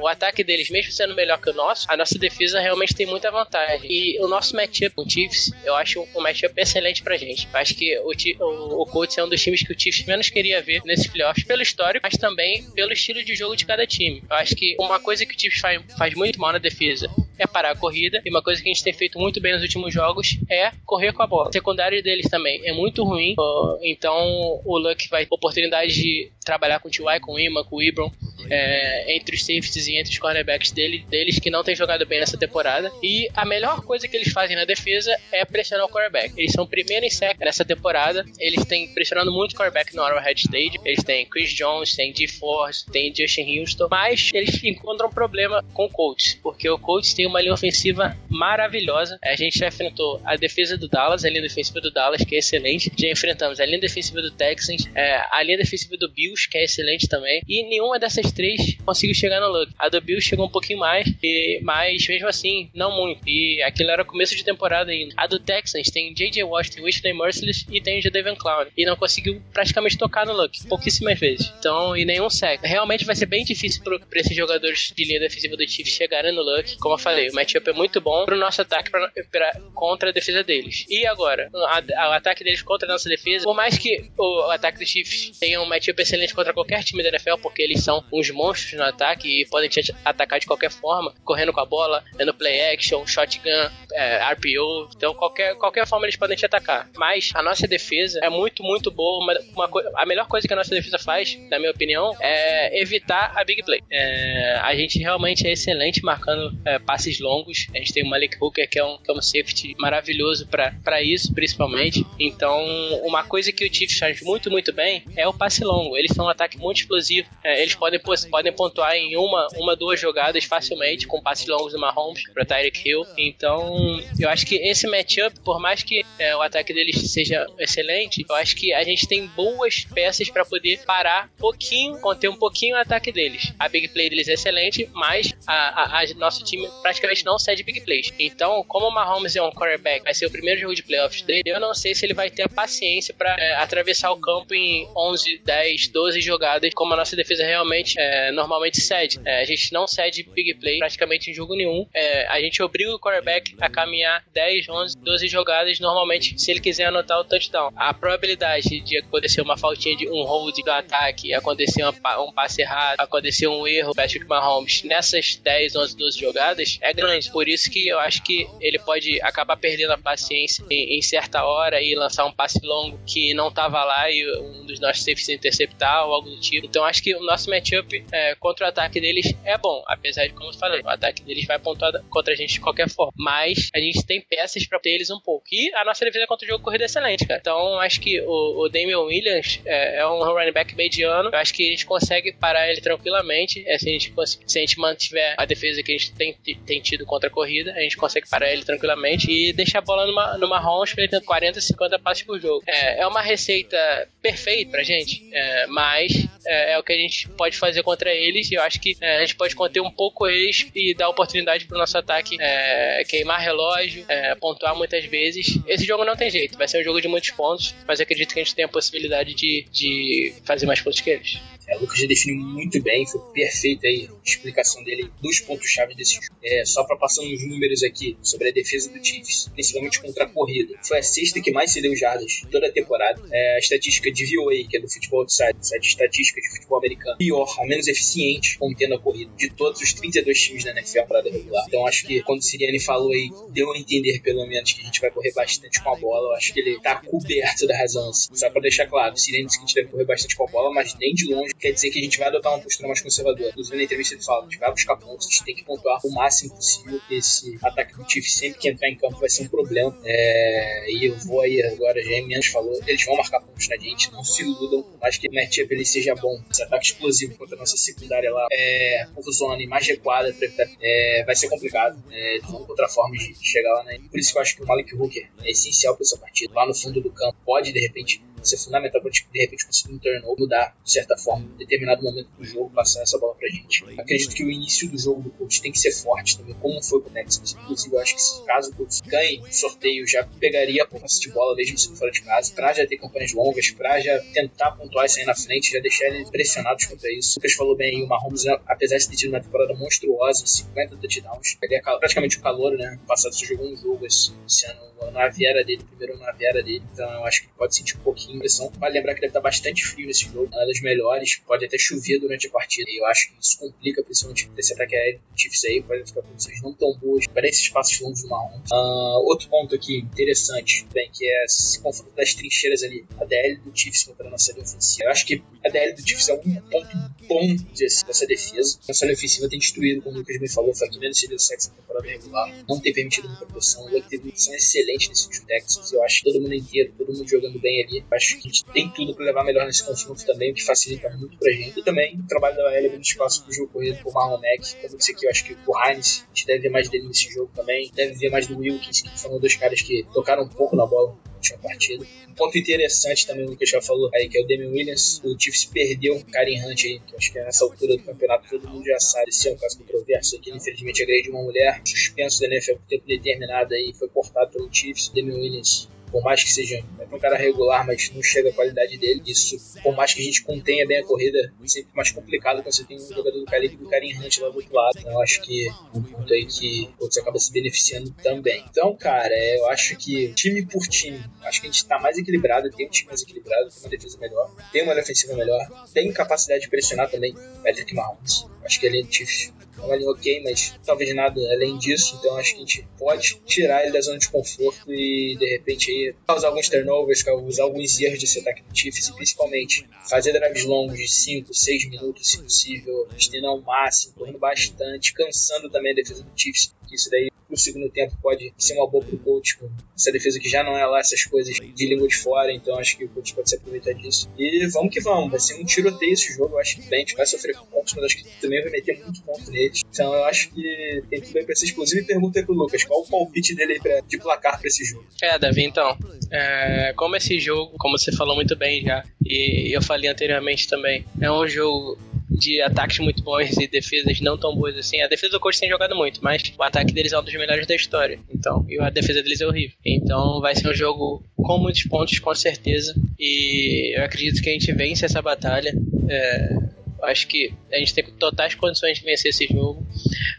[0.00, 3.30] o ataque deles, mesmo sendo melhor que o nosso, a nossa defesa realmente tem muita
[3.30, 3.90] vantagem.
[3.90, 7.48] E o nosso matchup com o Chiefs, eu acho um matchup excelente pra gente.
[7.52, 10.30] Eu acho que o, o, o Colts é um dos times que o Chiefs menos
[10.30, 14.22] queria ver nesses playoffs, pelo histórico, mas também pelo estilo de jogo de cada time.
[14.28, 17.46] Eu acho que uma coisa que o Chiefs faz, faz muito mal na defesa é
[17.46, 18.20] parar a corrida.
[18.24, 21.12] E uma coisa que a gente tem feito muito bem nos últimos jogos é correr
[21.12, 21.48] com a bola.
[21.48, 23.34] A secundária deles também é muito ruim.
[23.82, 27.76] Então o Luck vai ter oportunidade de trabalhar com o T.Y., com o Ima, com
[27.76, 28.10] o Ibron,
[28.48, 32.20] é, entre os safeties e entre os cornerbacks dele, deles que não tem jogado bem
[32.20, 32.92] nessa temporada.
[33.02, 36.32] E a melhor coisa que eles fazem na defesa é pressionar o quarterback.
[36.36, 38.24] Eles são primeiro em sec nessa temporada.
[38.38, 40.78] Eles têm pressionando muito o quarterback no Arrowhead Stage.
[40.84, 42.28] Eles têm Chris Jones, tem D.
[42.28, 43.88] Force, tem Justin Houston.
[43.90, 49.18] Mas eles encontram problema com o Colts, porque o Colts tem uma linha ofensiva maravilhosa.
[49.22, 52.38] A gente já enfrentou a defesa do Dallas, a linha defensiva do Dallas, que é
[52.38, 52.92] excelente.
[52.96, 56.64] Já enfrentamos a linha defensiva do Texans, é, a linha defensiva do Bills, que é
[56.64, 57.42] excelente também.
[57.48, 59.72] E nenhuma dessas três conseguiu chegar no Luck.
[59.78, 63.20] A do Bills chegou um pouquinho mais, e, mas mesmo assim, não muito.
[63.26, 65.14] E aquilo era começo de temporada ainda.
[65.16, 66.44] A do Texans tem J.J.
[66.44, 68.66] Watt, Whitney Merciless e tem o Jadavion Clown.
[68.76, 71.52] E não conseguiu praticamente tocar no Luck, pouquíssimas vezes.
[71.58, 72.60] Então, e nenhum sec.
[72.62, 76.42] Realmente vai ser bem difícil para esses jogadores de linha defensiva do Chiefs chegarem no
[76.42, 76.76] Luck.
[76.78, 80.12] Como eu falei, o matchup é muito bom pro nosso ataque pra, pra, contra a
[80.12, 80.84] defesa deles.
[80.88, 84.88] E agora, o ataque deles contra a nossa defesa, por mais que o, ataque dos
[84.88, 88.74] Chiefs tenha um matchup excelente contra qualquer time da NFL, porque eles são uns monstros
[88.74, 92.72] no ataque e podem te atacar de qualquer forma, correndo com a bola, dando play
[92.72, 96.88] action, shotgun, é, RPO, então qualquer, qualquer forma eles podem te atacar.
[96.96, 99.22] Mas a nossa defesa é muito, muito boa.
[99.22, 103.32] Uma, uma a melhor coisa que a nossa defesa faz, na minha opinião, é evitar
[103.36, 103.82] a big play.
[103.90, 107.66] É, a gente realmente é excelente marcando é, passes longos.
[107.74, 111.02] A gente tem o Malik Hooker, que é um, que é um safety maravilhoso para
[111.02, 112.04] isso, principalmente.
[112.18, 112.64] Então,
[113.04, 115.96] uma coisa que o Chiefs faz muito, muito bem é o passe longo.
[115.96, 117.28] Eles são um ataque muito explosivo.
[117.44, 121.78] É, eles podem, podem pontuar em uma, uma, duas jogadas facilmente com passes longos do
[121.78, 123.04] Mahomes para Tyreek Hill.
[123.16, 128.24] Então, eu acho que esse matchup, por mais que é, o ataque deles seja excelente,
[128.28, 132.36] eu acho que a gente tem boas peças para poder parar um pouquinho, conter um
[132.36, 133.52] pouquinho o ataque deles.
[133.58, 137.62] A big play deles é excelente, mas a, a, a nosso time praticamente não cede
[137.62, 138.12] big plays.
[138.18, 141.42] Então, como o Mahomes é um quarterback, vai ser o primeiro jogo de playoffs dele,
[141.46, 144.88] eu não sei se ele vai ter a paciência para é, atravessar o campo em
[144.96, 149.20] 11, 10, 12 jogadas, como a nossa defesa realmente é, normalmente cede.
[149.24, 151.86] É, a gente não cede big play praticamente em jogo nenhum.
[151.94, 156.60] É, a gente obriga o quarterback a caminhar 10, 11, 12 jogadas normalmente se ele
[156.60, 157.72] quiser anotar o touchdown.
[157.76, 163.00] A probabilidade de acontecer uma faltinha de um hold do ataque, acontecer um passe errado,
[163.00, 167.30] acontecer um erro Patrick Mahomes nessas 10, 11, 12 jogadas é grande.
[167.30, 171.44] Por isso que eu acho que ele pode acabar perdendo a paciência em, em certa
[171.44, 175.28] hora e lançar um passe longo que não estava lá e um dos nossos safes
[175.28, 176.66] interceptar ou algo do tipo.
[176.66, 180.34] Então acho que o nosso matchup é, contra o ataque deles é bom, apesar de,
[180.34, 183.12] como eu falei, o ataque deles vai pontuar contra a gente de qualquer forma.
[183.16, 185.46] Mas a gente tem peças para ter eles um pouco.
[185.50, 187.40] E a nossa defesa contra o jogo corrida é excelente, cara.
[187.40, 191.30] Então acho que o, o Damian Williams é, é, um running back mediano.
[191.30, 193.64] Eu acho que a gente consegue parar ele tranquilamente.
[193.66, 194.12] É, se, a gente,
[194.46, 197.72] se a gente mantiver a defesa que a gente tem, tem tido contra a corrida,
[197.72, 201.20] a gente consegue parar ele tranquilamente e deixar a bola numa, numa Mahomes ele ter
[201.20, 202.62] 40, 50 passes por jogo.
[202.66, 203.76] É, é uma receita
[204.20, 208.50] perfeita pra gente, é, mas é, é, o que a gente pode fazer contra eles
[208.50, 211.66] e eu acho que é, a gente pode conter um pouco eles e dar oportunidade
[211.66, 215.58] pro nosso ataque é, queimar relógio, é, pontuar muitas vezes.
[215.66, 218.40] Esse jogo não tem jeito, vai ser um jogo de muitos pontos, mas acredito que
[218.40, 221.38] a gente tem a possibilidade de, de fazer mais pontos que eles.
[221.68, 225.94] É, o Lucas já definiu muito bem, foi perfeita aí a explicação dele dos pontos-chave
[225.94, 226.26] desse jogo.
[226.42, 230.28] É, só para passar uns números aqui sobre a defesa do Chiefs, principalmente contra a
[230.28, 230.74] corrida.
[230.82, 233.20] Foi a sexta que mais cedeu jardas toda a temporada.
[233.32, 237.16] É, a estatística de VOA, que é do Futebol Outside, site estatística de futebol americano,
[237.18, 241.22] pior, a menos eficiente contendo a corrida de todos os 32 times da NFL para
[241.22, 241.64] regular.
[241.66, 244.84] Então acho que quando o Siriane falou aí, deu a entender pelo menos que a
[244.84, 246.28] gente vai correr bastante com a bola.
[246.28, 248.10] Eu acho que ele tá coberto da razão.
[248.10, 248.34] Assim.
[248.34, 250.50] Só para deixar claro, o Siriane disse que a gente deve correr bastante com a
[250.50, 253.00] bola, mas nem de longe quer dizer que a gente vai adotar uma postura mais
[253.00, 253.50] conservadora.
[253.50, 256.00] Inclusive, na entrevista ele fala: a gente vai buscar pontos, a gente tem que pontuar
[256.04, 257.00] o máximo possível.
[257.10, 259.96] Esse ataque do Chiefs, sempre que entrar em campo, vai ser um problema.
[260.04, 260.90] É...
[260.90, 264.24] E eu vou aí agora, já menos falou: eles vão marcar pontos na gente, não
[264.24, 264.84] se iludam.
[265.00, 268.46] Mais que o matchup ele seja bom, esse ataque explosivo contra a nossa secundária lá,
[268.52, 270.34] é, por zona mais recuada,
[270.82, 272.02] é, vai ser complicado.
[272.10, 273.98] É, eles vão encontrar formas de chegar lá, né?
[274.10, 276.54] Por isso que eu acho que o Malik Hooker é essencial para essa partida.
[276.54, 279.98] Lá no fundo do campo, pode de repente ser fundamental para de repente conseguir um
[279.98, 283.84] turnover, mudar de certa forma, em determinado momento do jogo, passar essa bola pra gente.
[283.98, 287.00] Acredito que o início do jogo do Colts tem que ser forte também, como foi
[287.00, 287.54] com o Texas.
[287.54, 291.20] Inclusive, eu acho que se caso o Colts ganhe o sorteio, já pegaria a posse
[291.20, 294.72] de bola mesmo sendo fora de casa, pra já ter campanhas longas, pra já tentar
[294.72, 297.32] pontuar e sair na frente, já deixar eles pressionados contra isso.
[297.32, 300.96] O Lucas falou bem aí, o Mahomes, apesar de ter tido uma temporada monstruosa, 50
[300.96, 302.98] touchdowns, ele é praticamente o calor, né?
[303.00, 306.62] No passado você jogou um jogo esse, esse ano na viera dele, primeiro na viera
[306.62, 308.72] dele, então eu acho que pode sentir um pouquinho pressão.
[308.78, 311.78] Vale lembrar que deve estar bastante frio nesse jogo, é uma das melhores, pode até
[311.78, 315.40] chover durante a partida, e eu acho que isso complica principalmente esse ataque aéreo do
[315.40, 318.70] Chiefs aí, pode ficar condições não tão boas para esses passos longos do Mahomes.
[318.70, 323.56] Uh, outro ponto aqui interessante, bem, que é esse confronto das trincheiras ali, a DL
[323.58, 325.04] do Chiefs contra a nossa linha ofensiva.
[325.04, 326.96] Eu acho que a DL do Chiefs é um ponto
[327.28, 328.78] bom dessa defesa.
[328.86, 331.70] Nossa linha ofensiva tem destruído, como o Lucas me falou, foi aqui menos cedeu sexo
[331.70, 335.92] na temporada regular, não tem permitido muita pressão, o teve uma excelente nesse último Texas,
[335.92, 338.64] eu acho que todo mundo inteiro, todo mundo jogando bem ali, acho que a gente
[338.64, 341.78] tem tudo para levar melhor nesse confronto também, o que facilita muito pra gente.
[341.78, 344.96] E também o trabalho da L abrindo espaço pro jogo corrido por Marlon Mack, como
[344.96, 347.50] disse aqui, eu acho que o Heinz, a gente deve ver mais dele nesse jogo
[347.54, 350.86] também, deve ver mais do Wilkins, que foram dois caras que tocaram um pouco na
[350.86, 352.06] bola na última partida.
[352.28, 355.38] Um ponto interessante também, o Lucas já falou aí, que é o Damian Williams, o
[355.38, 358.84] Chiefs perdeu o Karen Hunt aí, que acho que nessa altura do campeonato todo mundo
[358.84, 362.74] já sabe, esse é um caso controverso aqui, infelizmente agrediu uma mulher, suspenso da NFL
[362.74, 367.14] por tempo determinado aí, foi cortado pelo Chiefs, Damian Williams por mais que seja é
[367.14, 369.22] um cara regular, mas não chega a qualidade dele.
[369.26, 372.74] Isso, por mais que a gente contenha bem a corrida, é sempre mais complicado quando
[372.74, 374.98] você tem um jogador do calibre do Karim Hunt lá do outro lado.
[374.98, 378.64] Então, eu acho que um ponto aí que você acaba se beneficiando também.
[378.68, 382.18] Então, cara, é, eu acho que time por time, acho que a gente tá mais
[382.18, 386.12] equilibrado, tem um time mais equilibrado, tem uma defesa melhor, tem uma defensiva melhor, tem
[386.12, 388.46] capacidade de pressionar também Patrick Mahomes.
[388.66, 392.16] Acho que ele é uma linha ok, mas talvez nada além disso.
[392.18, 395.90] Então acho que a gente pode tirar ele da zona de conforto e de repente
[395.90, 400.64] aí causar alguns turnovers, causar alguns erros desse ataque do Chiefs e principalmente fazer drives
[400.64, 405.94] longos de 5, 6 minutos, se possível, estender ao máximo, correndo bastante, cansando também a
[405.94, 406.74] defesa do Chiefs.
[406.90, 410.48] Isso daí no segundo tempo pode ser uma boa pro coach, com essa defesa que
[410.48, 413.34] já não é lá essas coisas de língua de fora, então acho que o coach
[413.34, 414.28] pode se aproveitar disso.
[414.38, 417.00] E vamos que vamos, vai ser um tiroteio esse jogo, eu acho que bem, a
[417.00, 419.82] gente vai sofrer pontos, mas acho que também vai meter muito ponto neles.
[419.90, 422.02] Então eu acho que tem tudo aí pra ser explosivo.
[422.02, 424.84] E pergunta aí pro Lucas, qual o palpite dele aí pra, de placar pra esse
[424.84, 425.06] jogo?
[425.22, 425.96] É, Davi, então,
[426.30, 431.04] é, como esse jogo, como você falou muito bem já, e eu falei anteriormente também,
[431.20, 431.98] é um jogo
[432.30, 435.00] de ataques muito bons e defesas não tão boas assim.
[435.00, 437.66] A defesa do Coach tem jogado muito, mas o ataque deles é um dos melhores
[437.66, 438.18] da história.
[438.32, 439.76] Então, e a defesa deles é horrível.
[439.84, 442.94] Então, vai ser um jogo com muitos pontos, com certeza.
[443.18, 445.72] E eu acredito que a gente vence essa batalha.
[446.08, 446.56] É,
[447.04, 449.86] acho que a gente tem totais condições de vencer esse jogo.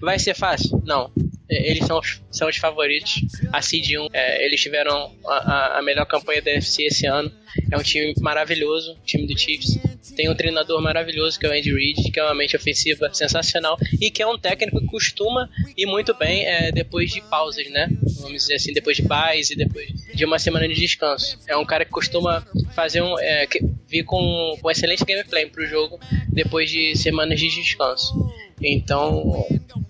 [0.01, 0.81] Vai ser fácil?
[0.85, 1.11] Não.
[1.49, 3.21] Eles são, são os favoritos.
[3.53, 7.31] A Seed 1, é, eles tiveram a, a melhor campanha da UFC esse ano.
[7.71, 9.79] É um time maravilhoso, o time do Chiefs.
[10.17, 13.77] Tem um treinador maravilhoso que é o Andy Reid, que é uma mente ofensiva sensacional
[14.01, 17.87] e que é um técnico que costuma ir muito bem é, depois de pausas, né?
[18.21, 21.37] Vamos dizer assim, depois de paz e depois de uma semana de descanso.
[21.47, 23.19] É um cara que costuma fazer um.
[23.19, 23.47] É,
[23.87, 25.99] vir com, com excelente gameplay pro jogo
[26.29, 28.13] depois de semanas de descanso.
[28.59, 29.45] Então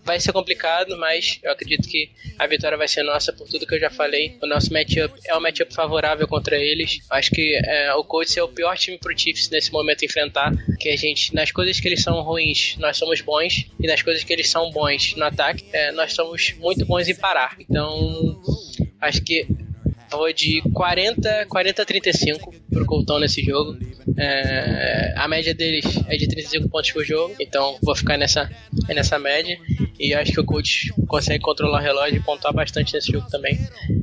[0.07, 3.75] vai ser complicado, mas eu acredito que a vitória vai ser nossa por tudo que
[3.75, 4.37] eu já falei.
[4.41, 6.99] O nosso matchup é um matchup favorável contra eles.
[7.11, 10.53] Acho que é, o Colts é o pior time pro Chiefs nesse momento enfrentar.
[10.79, 13.69] Que a gente, nas coisas que eles são ruins, nós somos bons.
[13.77, 17.15] E nas coisas que eles são bons no ataque, é, nós somos muito bons em
[17.15, 17.57] parar.
[17.59, 18.41] Então
[19.01, 19.45] acho que
[20.09, 23.77] vou de 40, 40 a 35 pro Colton nesse jogo.
[24.17, 28.49] É, a média deles é de 35 pontos por jogo, então vou ficar nessa,
[28.87, 29.57] nessa média.
[29.99, 33.59] E acho que o coach consegue controlar o relógio e pontuar bastante nesse jogo também.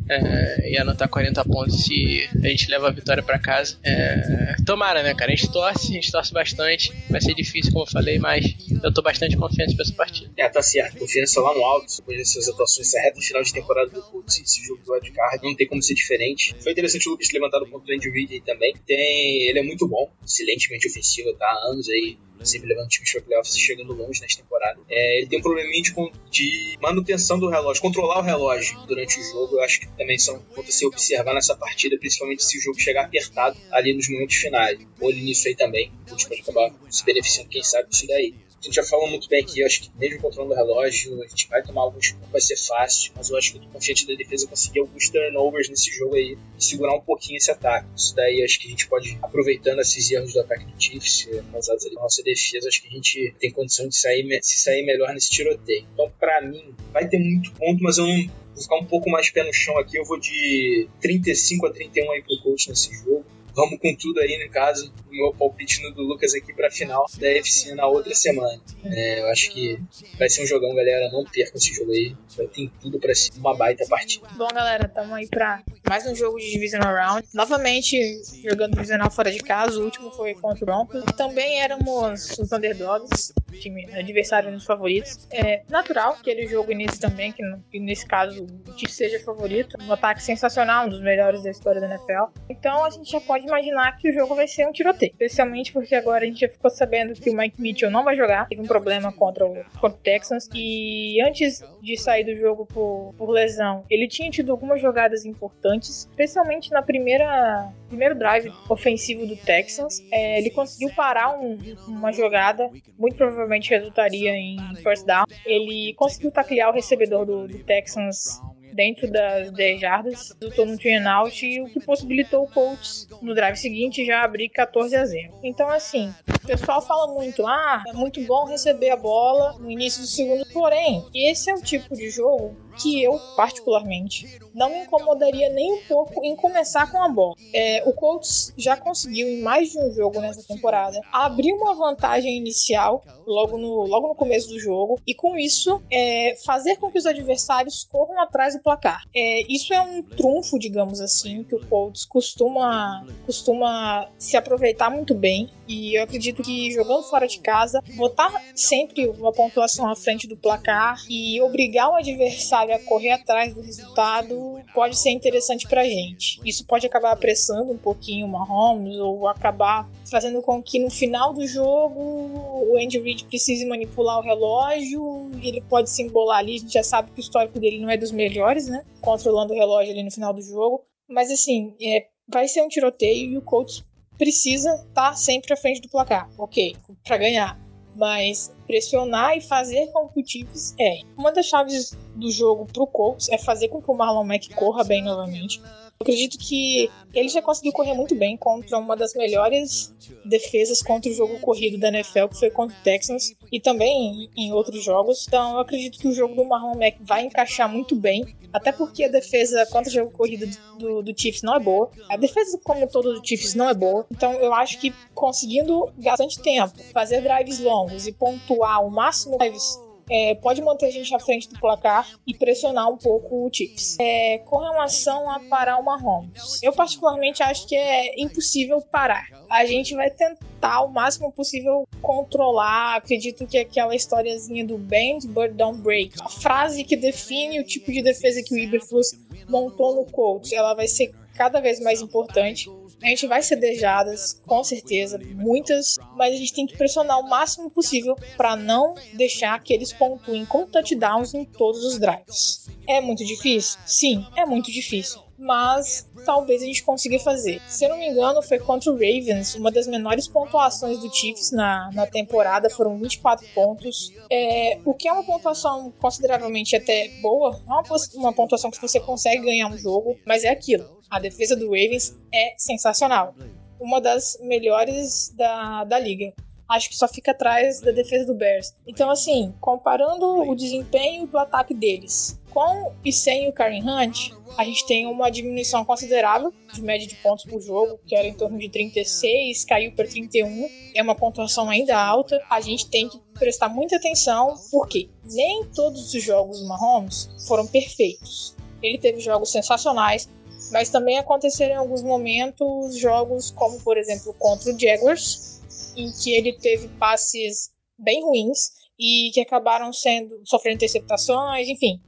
[0.08, 3.78] É, e anotar 40 pontos se a gente leva a vitória para casa.
[3.82, 5.32] É, tomara, né, cara?
[5.32, 6.92] A gente torce, a gente torce bastante.
[7.08, 8.44] Vai ser difícil, como eu falei, mas
[8.82, 10.30] eu tô bastante confiante pra essa partida.
[10.36, 10.98] É, tá certo.
[10.98, 14.64] Confiança lá no alto, depois dessas atuações, essa reta final de temporada do Colts, esse
[14.64, 16.54] jogo do wildcard, não tem como ser diferente.
[16.60, 18.74] Foi interessante o Lucas levantar o ponto do Andy Reid aí também.
[18.86, 23.22] Tem, ele é muito bom, excelentemente ofensivo, tá há anos aí sempre levando times para
[23.22, 24.80] playoffs e chegando longe nesta temporada.
[24.88, 25.92] É, ele tem um probleminha de,
[26.30, 29.56] de, manutenção do relógio, controlar o relógio durante o jogo.
[29.56, 33.04] Eu acho que também são a se observar nessa partida, principalmente se o jogo chegar
[33.04, 34.78] apertado ali nos momentos finais.
[35.00, 35.92] Olhe nisso aí também.
[36.10, 39.42] O pode acabar se beneficiando, quem sabe, disso daí a gente já falou muito bem
[39.42, 42.40] aqui, eu acho que mesmo controlando o relógio, a gente vai tomar alguns pontos, vai
[42.40, 45.90] ser fácil, mas eu acho que eu tô confiante da defesa conseguir alguns turnovers nesse
[45.94, 47.86] jogo aí e segurar um pouquinho esse ataque.
[47.94, 51.42] Isso daí acho que a gente pode, aproveitando esses erros do ataque do Chiefs, eh,
[51.52, 54.82] causados ali na nossa defesa, acho que a gente tem condição de sair, se sair
[54.82, 55.86] melhor nesse tiroteio.
[55.92, 59.30] Então, para mim, vai ter muito ponto, mas eu não vou ficar um pouco mais
[59.30, 63.24] pé no chão aqui, eu vou de 35 a 31 aí pro coach nesse jogo
[63.54, 67.06] vamos com tudo aí, no caso, o meu palpite no do Lucas aqui pra final
[67.18, 68.60] da FC na outra semana.
[68.84, 69.78] É, eu acho que
[70.18, 71.10] vai ser um jogão, galera.
[71.10, 72.14] Não percam esse jogo aí.
[72.36, 74.26] Vai ter tudo pra ser uma baita partida.
[74.36, 77.28] Bom, galera, tamo aí pra mais um jogo de Divisional Round.
[77.32, 77.96] Novamente
[78.42, 79.78] jogando Divisional fora de casa.
[79.78, 81.04] O último foi contra o Broncos.
[81.16, 85.26] Também éramos os underdogs, time adversário dos favoritos.
[85.32, 89.76] É natural que aquele jogo início também, que, que nesse caso o Chiefs seja favorito.
[89.82, 92.24] Um ataque sensacional, um dos melhores da história da NFL.
[92.48, 95.12] Então a gente já pode imaginar que o jogo vai ser um tiroteio.
[95.12, 98.46] Especialmente porque agora a gente já ficou sabendo que o Mike Mitchell não vai jogar.
[98.48, 100.48] Teve um problema contra o, contra o Texans.
[100.54, 106.08] E antes de sair do jogo por, por lesão, ele tinha tido algumas jogadas importantes,
[106.10, 110.00] especialmente na primeira primeiro drive ofensivo do Texans.
[110.10, 115.24] É, ele conseguiu parar um, uma jogada, muito provavelmente resultaria em first down.
[115.46, 118.40] Ele conseguiu taclear o recebedor do, do Texans
[118.74, 123.54] dentro das 10 jardas, resultou no turn out o que possibilitou o Colts no drive
[123.54, 125.32] seguinte já abrir 14 a 0.
[125.44, 126.12] Então assim,
[126.44, 130.44] o pessoal fala muito, ah, é muito bom receber a bola no início do segundo,
[130.52, 135.82] porém, esse é o tipo de jogo que eu, particularmente, não me incomodaria nem um
[135.86, 137.34] pouco em começar com a bola.
[137.52, 142.36] É, o Colts já conseguiu, em mais de um jogo nessa temporada, abrir uma vantagem
[142.36, 146.98] inicial logo no, logo no começo do jogo e, com isso, é, fazer com que
[146.98, 149.02] os adversários corram atrás do placar.
[149.14, 155.14] É, isso é um trunfo, digamos assim, que o Colts costuma, costuma se aproveitar muito
[155.14, 155.50] bem.
[155.66, 160.36] E eu acredito que jogando fora de casa, botar sempre uma pontuação à frente do
[160.36, 166.40] placar e obrigar o adversário a correr atrás do resultado pode ser interessante pra gente.
[166.44, 171.32] Isso pode acabar apressando um pouquinho o Mahomes ou acabar fazendo com que no final
[171.32, 176.56] do jogo o Andy Reid precise manipular o relógio e ele pode se embolar ali.
[176.56, 178.84] A gente já sabe que o histórico dele não é dos melhores, né?
[179.00, 180.84] Controlando o relógio ali no final do jogo.
[181.08, 183.84] Mas assim, é, vai ser um tiroteio e o Colts
[184.24, 187.60] precisa estar tá sempre à frente do placar, ok, para ganhar.
[187.94, 191.00] Mas pressionar e fazer com que o Chiefs é.
[191.16, 194.84] Uma das chaves do jogo pro Colts é fazer com que o Marlon Mack corra
[194.84, 195.60] bem novamente.
[196.00, 201.10] Eu acredito que ele já conseguiu correr muito bem contra uma das melhores defesas contra
[201.10, 205.24] o jogo corrido da NFL, que foi contra o Texans, e também em outros jogos.
[205.26, 209.04] Então eu acredito que o jogo do Marlon Mack vai encaixar muito bem, até porque
[209.04, 210.46] a defesa contra o jogo corrido
[210.78, 211.90] do, do Chiefs não é boa.
[212.08, 214.04] A defesa como todo do Chiefs não é boa.
[214.10, 219.78] Então eu acho que conseguindo bastante tempo, fazer drives longos e pontuar o máximo drives
[220.10, 223.96] é, pode manter a gente à frente do placar e pressionar um pouco o Chiefs.
[223.98, 229.26] É, com relação a parar o Mahomes, eu particularmente acho que é impossível parar.
[229.50, 232.96] A gente vai tentar o máximo possível controlar.
[232.96, 237.90] Acredito que aquela historiazinha do Bend, But Don't Break, a frase que define o tipo
[237.92, 239.12] de defesa que o Iberflus
[239.48, 242.70] montou no coach, ela vai ser cada vez mais importante.
[243.04, 247.28] A gente vai ser dejadas, com certeza, muitas, mas a gente tem que pressionar o
[247.28, 252.66] máximo possível para não deixar que eles pontuem com touchdowns em todos os drives.
[252.88, 253.78] É muito difícil?
[253.84, 257.60] Sim, é muito difícil mas talvez a gente consiga fazer.
[257.68, 261.52] Se eu não me engano, foi contra o Ravens, uma das menores pontuações do Chiefs
[261.52, 264.10] na, na temporada, foram 24 pontos.
[264.32, 267.82] É, o que é uma pontuação consideravelmente até boa, é uma,
[268.14, 270.98] uma pontuação que você consegue ganhar um jogo, mas é aquilo.
[271.10, 273.34] A defesa do Ravens é sensacional.
[273.78, 276.32] Uma das melhores da, da liga
[276.66, 278.74] acho que só fica atrás da defesa do Bears.
[278.86, 284.64] Então, assim, comparando o desempenho do ataque deles com e sem o Karen Hunt, a
[284.64, 288.56] gente tem uma diminuição considerável de média de pontos por jogo, que era em torno
[288.56, 290.68] de 36, caiu para 31.
[290.94, 292.40] É uma pontuação ainda alta.
[292.48, 297.66] A gente tem que prestar muita atenção, porque nem todos os jogos do Mahomes foram
[297.66, 298.54] perfeitos.
[298.80, 300.28] Ele teve jogos sensacionais,
[300.70, 305.60] mas também aconteceram em alguns momentos jogos como, por exemplo, contra o Jaguars,
[305.96, 312.00] em que ele teve passes bem ruins e que acabaram sendo sofrendo interceptações, enfim.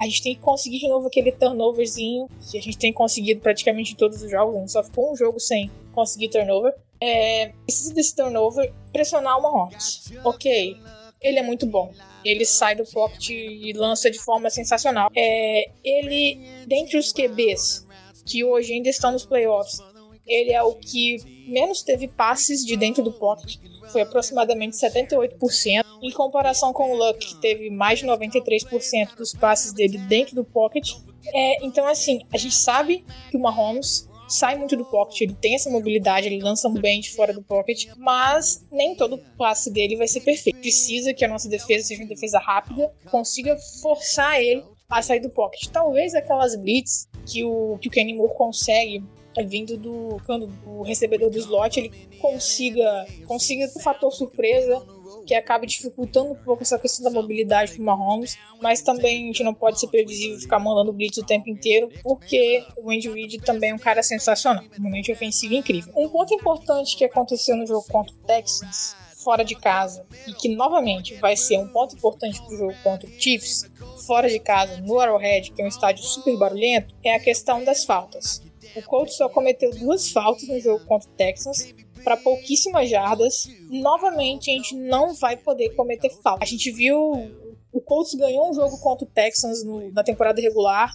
[0.00, 3.92] A gente tem que conseguir de novo aquele turnoverzinho que a gente tem conseguido praticamente
[3.92, 4.56] em todos os jogos.
[4.56, 6.74] A gente só ficou um jogo sem conseguir turnover.
[7.00, 10.12] É, precisa desse turnover pressionar o Mahomes.
[10.24, 10.76] Ok,
[11.20, 11.92] ele é muito bom.
[12.24, 15.10] Ele sai do pocket e lança de forma sensacional.
[15.14, 17.86] É, ele, dentre os QBs
[18.26, 19.78] que hoje ainda estão nos playoffs,
[20.26, 21.16] ele é o que
[21.46, 23.56] menos teve passes de dentro do pocket,
[23.94, 29.72] foi aproximadamente 78%, em comparação com o Luck, que teve mais de 93% dos passes
[29.72, 30.94] dele dentro do pocket.
[31.32, 35.54] É, então, assim, a gente sabe que o Mahomes sai muito do pocket, ele tem
[35.54, 40.08] essa mobilidade, ele lança bem de fora do pocket, mas nem todo passe dele vai
[40.08, 40.58] ser perfeito.
[40.58, 45.30] Precisa que a nossa defesa seja uma defesa rápida, consiga forçar ele a sair do
[45.30, 45.68] pocket.
[45.68, 49.04] Talvez aquelas blitz que o, que o Kenny Moore consegue
[49.42, 54.84] vindo do quando o recebedor do slot ele consiga consiga o fator surpresa
[55.26, 59.42] que acaba dificultando um pouco essa questão da mobilidade para Mahomes, mas também a gente
[59.42, 63.70] não pode ser previsível ficar mandando blitz o tempo inteiro, porque o Andy Reid também
[63.70, 65.92] é um cara sensacional, um momento ofensivo incrível.
[65.96, 70.54] Um ponto importante que aconteceu no jogo contra o Texans fora de casa e que
[70.54, 73.70] novamente vai ser um ponto importante para o jogo contra o Chiefs
[74.06, 77.84] fora de casa no Arrowhead, que é um estádio super barulhento, é a questão das
[77.84, 78.42] faltas.
[78.76, 83.48] O Colts só cometeu duas faltas no jogo contra o Texans para pouquíssimas jardas.
[83.70, 86.44] Novamente, a gente não vai poder cometer falta.
[86.44, 87.30] A gente viu
[87.72, 90.92] o Colts ganhou um jogo contra o Texans no, na temporada regular,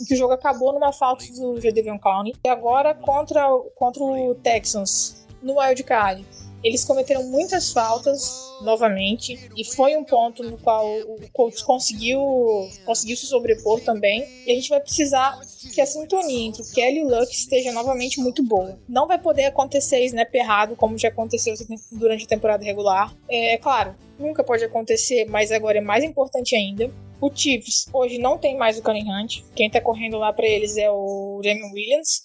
[0.00, 2.34] em que o jogo acabou numa falta do Jadavion Clowney.
[2.44, 6.26] E agora contra, contra o Texans no Wild Card
[6.62, 12.20] eles cometeram muitas faltas novamente e foi um ponto no qual o Colts conseguiu,
[12.84, 14.26] conseguiu se sobrepor também.
[14.46, 15.40] E a gente vai precisar
[15.72, 18.78] que a sintonia entre o Kelly e o Luck esteja novamente muito boa.
[18.88, 21.54] Não vai poder acontecer snap errado, como já aconteceu
[21.92, 23.14] durante a temporada regular.
[23.28, 26.90] É claro, nunca pode acontecer, mas agora é mais importante ainda.
[27.20, 29.42] O Chiefs hoje não tem mais o Hunt.
[29.54, 32.22] Quem tá correndo lá para eles é o Jamie Williams,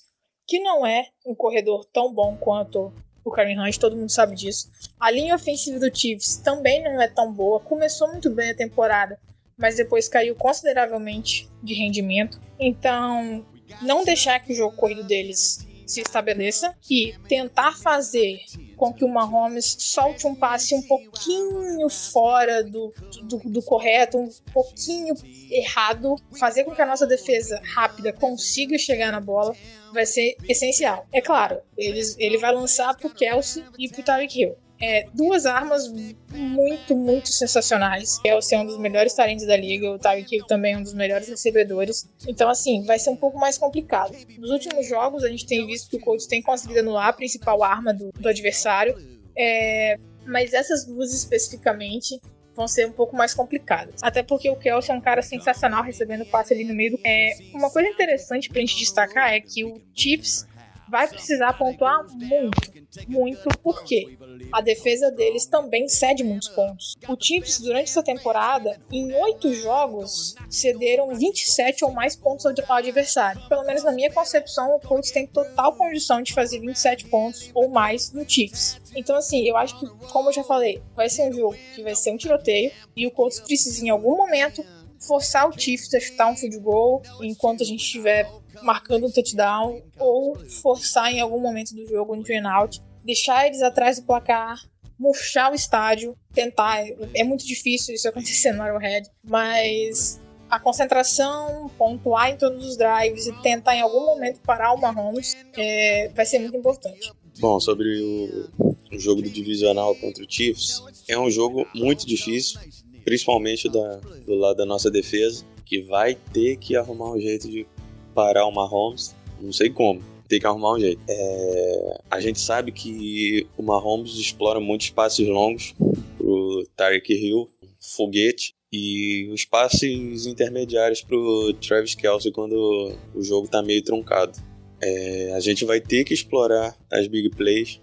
[0.47, 2.91] que não é um corredor tão bom quanto
[3.23, 4.69] o Karen Hunt, todo mundo sabe disso.
[4.99, 7.59] A linha ofensiva do Chiefs também não é tão boa.
[7.59, 9.19] Começou muito bem a temporada,
[9.57, 12.39] mas depois caiu consideravelmente de rendimento.
[12.59, 13.45] Então,
[13.81, 18.39] não deixar que o jogo corrido deles se estabeleça e tentar fazer
[18.81, 24.27] com que o Mahomes solte um passe um pouquinho fora do, do, do, correto, um
[24.51, 25.13] pouquinho
[25.51, 29.55] errado, fazer com que a nossa defesa rápida consiga chegar na bola,
[29.93, 31.05] vai ser essencial.
[31.13, 35.87] É claro, eles, ele vai lançar pro Kelsey e pro Tyreek Hill é, duas armas
[36.31, 38.17] muito, muito sensacionais.
[38.19, 40.93] Kelsey é um dos melhores talentos da liga, o Tyreek Hill também é um dos
[40.93, 42.09] melhores recebedores.
[42.27, 44.15] Então, assim, vai ser um pouco mais complicado.
[44.39, 47.63] Nos últimos jogos, a gente tem visto que o Colts tem conseguido anular a principal
[47.63, 48.95] arma do, do adversário.
[49.37, 52.19] É, mas essas duas especificamente
[52.55, 54.01] vão ser um pouco mais complicadas.
[54.01, 56.99] Até porque o Kelsey é um cara sensacional recebendo passe ali no meio.
[57.03, 60.47] É, uma coisa interessante pra gente destacar é que o Chiefs
[60.91, 62.59] vai precisar pontuar muito,
[63.07, 64.17] muito, porque
[64.51, 66.97] a defesa deles também cede muitos pontos.
[67.07, 73.41] O Chiefs, durante essa temporada, em oito jogos, cederam 27 ou mais pontos ao adversário.
[73.47, 77.69] Pelo menos na minha concepção, o Colts tem total condição de fazer 27 pontos ou
[77.69, 78.81] mais no Chiefs.
[78.93, 81.95] Então, assim, eu acho que, como eu já falei, vai ser um jogo que vai
[81.95, 84.61] ser um tiroteio e o Colts precisa, em algum momento,
[85.01, 88.29] forçar o Chiefs a chutar um field goal enquanto a gente estiver
[88.61, 93.61] marcando um touchdown ou forçar em algum momento do jogo um turn out, deixar eles
[93.61, 94.57] atrás do placar,
[94.99, 96.85] murchar o estádio, tentar.
[97.13, 103.25] É muito difícil isso acontecer no Arrowhead, mas a concentração, pontuar em todos os drives
[103.25, 107.11] e tentar em algum momento parar o Mahomes é, vai ser muito importante.
[107.39, 108.49] Bom, sobre o,
[108.91, 112.59] o jogo do divisional contra o Chiefs, é um jogo muito difícil,
[113.03, 117.65] principalmente da, do lado da nossa defesa, que vai ter que arrumar um jeito de
[118.13, 119.15] parar o Mahomes.
[119.39, 120.01] Não sei como.
[120.27, 121.01] Tem que arrumar um jeito.
[121.09, 125.73] É, a gente sabe que o Mahomes explora muitos passes longos
[126.17, 127.49] pro Tyreek Hill,
[127.79, 134.39] foguete, e os passes intermediários pro Travis Kelsey quando o jogo tá meio truncado.
[134.81, 137.81] É, a gente vai ter que explorar as big plays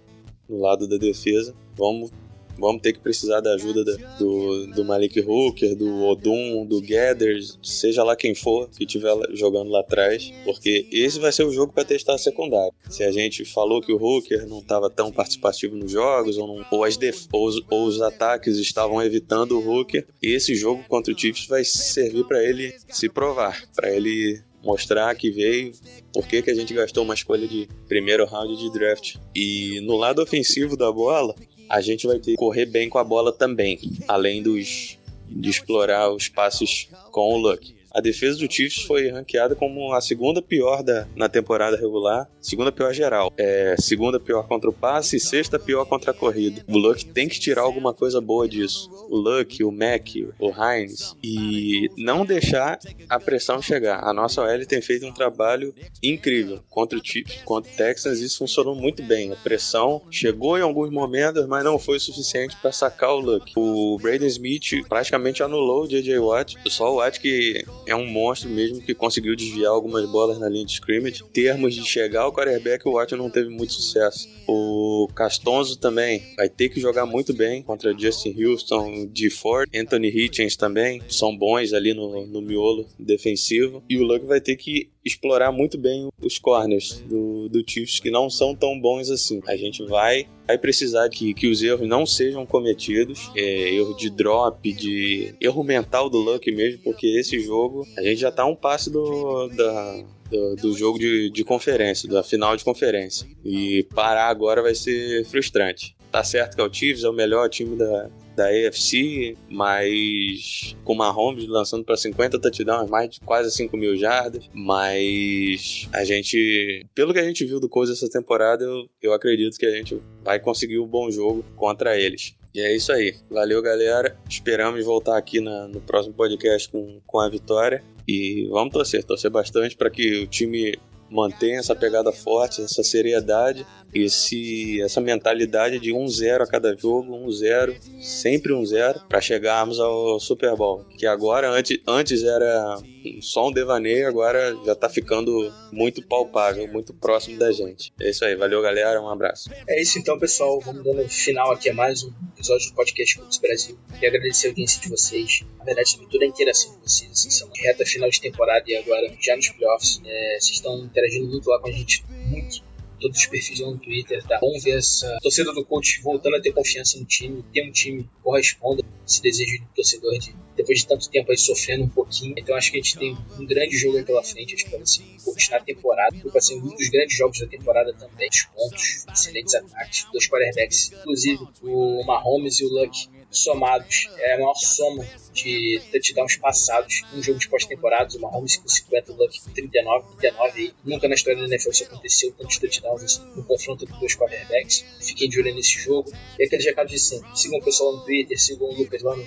[0.48, 1.54] no lado da defesa.
[1.76, 2.10] Vamos
[2.58, 7.58] vamos ter que precisar da ajuda da, do, do Malik Hooker, do Odum, do Gathers,
[7.62, 11.72] seja lá quem for que estiver jogando lá atrás, porque esse vai ser o jogo
[11.72, 12.72] para testar a secundária.
[12.88, 16.66] Se a gente falou que o Hooker não estava tão participativo nos jogos, ou, não,
[16.70, 16.98] ou, as
[17.32, 21.64] ou, os, ou os ataques estavam evitando o Hooker, esse jogo contra o Chiefs vai
[21.64, 25.72] servir para ele se provar, para ele mostrar que veio,
[26.12, 29.16] por que, que a gente gastou uma escolha de primeiro round de draft.
[29.34, 31.34] E no lado ofensivo da bola,
[31.68, 34.98] a gente vai ter que correr bem com a bola também, além dos
[35.28, 37.77] de explorar os passes com o Luck.
[37.98, 42.70] A defesa do Chiefs foi ranqueada como a segunda pior da, na temporada regular, segunda
[42.70, 43.32] pior geral.
[43.36, 46.64] É, segunda pior contra o passe e sexta pior contra a corrida.
[46.68, 48.88] O Luck tem que tirar alguma coisa boa disso.
[49.10, 51.16] O Luck, o Mac, o Hines.
[51.24, 52.78] E não deixar
[53.08, 54.04] a pressão chegar.
[54.04, 58.20] A nossa OL tem feito um trabalho incrível contra o Chiefs, contra o Texans.
[58.20, 59.32] Isso funcionou muito bem.
[59.32, 63.54] A pressão chegou em alguns momentos, mas não foi o suficiente para sacar o Luck.
[63.56, 66.16] O Braden Smith praticamente anulou o J.J.
[66.20, 66.54] Watt.
[66.68, 70.64] Só o Watt que é um monstro mesmo que conseguiu desviar algumas bolas na linha
[70.64, 71.22] de scrimmage.
[71.24, 74.28] Em termos de chegar ao quarterback, o Watt não teve muito sucesso.
[74.46, 79.30] O Castonzo também vai ter que jogar muito bem contra Justin Houston, D.
[79.30, 81.02] Ford, Anthony Hitchens também.
[81.08, 83.82] São bons ali no, no miolo defensivo.
[83.88, 88.10] E o Luck vai ter que explorar muito bem os corners do, do Chiefs, que
[88.10, 89.40] não são tão bons assim.
[89.46, 94.10] A gente vai, vai precisar que, que os erros não sejam cometidos, é, erro de
[94.10, 98.54] drop, de erro mental do Luck mesmo, porque esse jogo a gente já tá um
[98.54, 103.26] passe do, da, do, do, jogo de, de conferência, da final de conferência.
[103.44, 105.97] E parar agora vai ser frustrante.
[106.10, 110.94] Tá certo que é o Chiefs, é o melhor time da, da AFC, mas com
[110.94, 114.48] Mahomes lançando para 50 touchdowns, mais de quase 5 mil jardas.
[114.54, 119.58] Mas a gente, pelo que a gente viu do Coisa essa temporada, eu, eu acredito
[119.58, 122.34] que a gente vai conseguir um bom jogo contra eles.
[122.54, 123.14] E é isso aí.
[123.30, 124.16] Valeu, galera.
[124.28, 127.84] Esperamos voltar aqui na, no próximo podcast com, com a vitória.
[128.06, 130.78] E vamos torcer, torcer bastante para que o time
[131.10, 138.02] mantenha essa pegada forte, essa seriedade, esse, essa mentalidade de 1-0 a cada jogo, 1-0,
[138.02, 140.84] sempre 1-0, para chegarmos ao Super Bowl.
[140.96, 142.76] Que agora, antes, antes era
[143.20, 147.92] só um devaneio, agora já tá ficando muito palpável, muito próximo da gente.
[148.00, 149.50] É isso aí, valeu galera, um abraço.
[149.66, 150.60] É isso então, pessoal.
[150.60, 153.78] Vamos dando final aqui a mais um episódio do podcast Cultos Brasil.
[154.00, 155.44] E agradecer a audiência de vocês.
[155.58, 157.26] Na verdade, toda a interação de vocês.
[157.30, 160.00] São reta final de temporada e agora já nos playoffs.
[160.04, 162.62] É, vocês estão interagindo muito lá com a gente, muito
[163.00, 164.38] todos os perfis lá no Twitter, tá?
[164.40, 168.04] Vamos ver essa torcida do coach voltando a ter confiança no time, ter um time
[168.04, 172.34] que corresponda esse desejo do torcedor de, depois de tanto tempo aí sofrendo um pouquinho.
[172.36, 174.86] Então acho que a gente tem um grande jogo aí pela frente, acho que vai
[174.86, 179.06] ser coach na temporada, vai ser um dos grandes jogos da temporada também, os pontos,
[179.12, 185.04] excelentes ataques, dois quarterbacks, inclusive o Mahomes e o Luck somados é a maior soma
[185.32, 188.16] de touchdowns passados um jogo de pós-temporada.
[188.16, 190.74] O Mahomes com 50, o Luck com 39, 39 aí.
[190.84, 192.87] Nunca na história da NFL isso aconteceu, tantos touchdowns
[193.34, 194.84] no confronto entre dois quarterbacks.
[195.00, 196.10] Fiquem de olho nesse jogo.
[196.38, 197.28] E aquele recado de sempre.
[197.38, 199.26] Sigam o pessoal no Twitter, sigam o Lucas lá no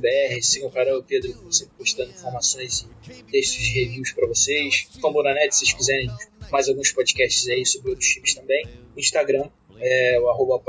[0.00, 4.26] BR, sigam o Carol e o Pedro sempre postando informações e textos de reviews para
[4.26, 4.88] vocês.
[5.00, 6.10] Fambonanet, se vocês quiserem
[6.50, 8.64] mais alguns podcasts aí sobre outros times também.
[8.96, 10.60] Instagram, é, o arroba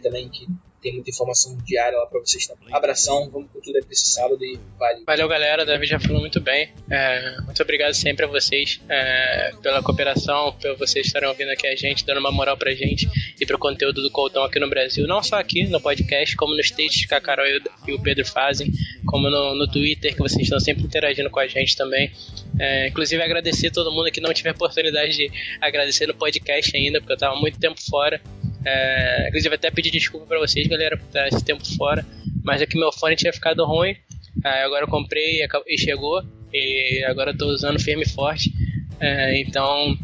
[0.00, 0.46] também, que
[0.80, 2.74] tem muita informação diária lá pra vocês também.
[2.74, 5.04] Abração, vamos com tudo aí pra esse sábado e vale.
[5.04, 5.64] Valeu, galera.
[5.64, 6.72] Davi já falou muito bem.
[6.90, 11.76] É, muito obrigado sempre a vocês é, pela cooperação, por vocês estarem ouvindo aqui a
[11.76, 13.08] gente, dando uma moral pra gente
[13.40, 15.06] e pro conteúdo do Coltão aqui no Brasil.
[15.06, 17.46] Não só aqui no podcast, como nos textos que a Carol
[17.86, 18.72] e o Pedro fazem,
[19.06, 22.10] como no, no Twitter, que vocês estão sempre interagindo com a gente também.
[22.58, 27.00] É, inclusive, agradecer todo mundo que não tive a oportunidade de agradecer no podcast ainda,
[27.00, 28.20] porque eu tava muito tempo fora.
[28.64, 32.04] É, inclusive, até pedir desculpa para vocês, galera, por estar esse tempo fora.
[32.42, 33.96] Mas é que meu fone tinha ficado ruim.
[34.44, 36.22] É, agora eu comprei e chegou.
[36.52, 38.52] E agora eu tô usando firme e forte.
[38.98, 39.96] É, então,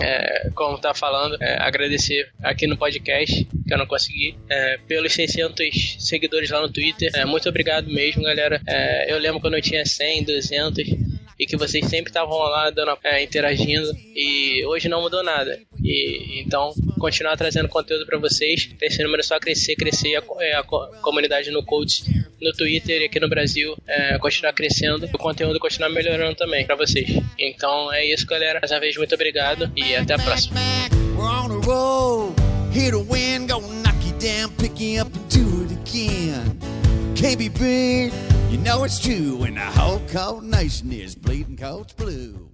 [0.00, 5.12] é, como tá falando, é, agradecer aqui no podcast, que eu não consegui, é, pelos
[5.12, 7.10] 600 seguidores lá no Twitter.
[7.14, 8.60] É, muito obrigado mesmo, galera.
[8.66, 12.98] É, eu lembro quando eu tinha 100, 200 e que vocês sempre estavam lá dando,
[13.04, 15.58] é, interagindo e hoje não mudou nada.
[15.82, 20.60] E então continuar trazendo conteúdo para vocês, esse número é só crescer, crescer a, a,
[20.60, 20.62] a
[21.00, 22.02] comunidade no Coach
[22.40, 26.74] no Twitter e aqui no Brasil é, continuar crescendo o conteúdo continuar melhorando também pra
[26.74, 27.08] vocês.
[27.38, 28.58] Então é isso, galera.
[28.60, 30.60] Mais uma vez, muito obrigado e até a próxima.
[37.18, 37.48] Can't be
[38.50, 42.48] you know it's true when the whole cold nation is bleeding cold blue.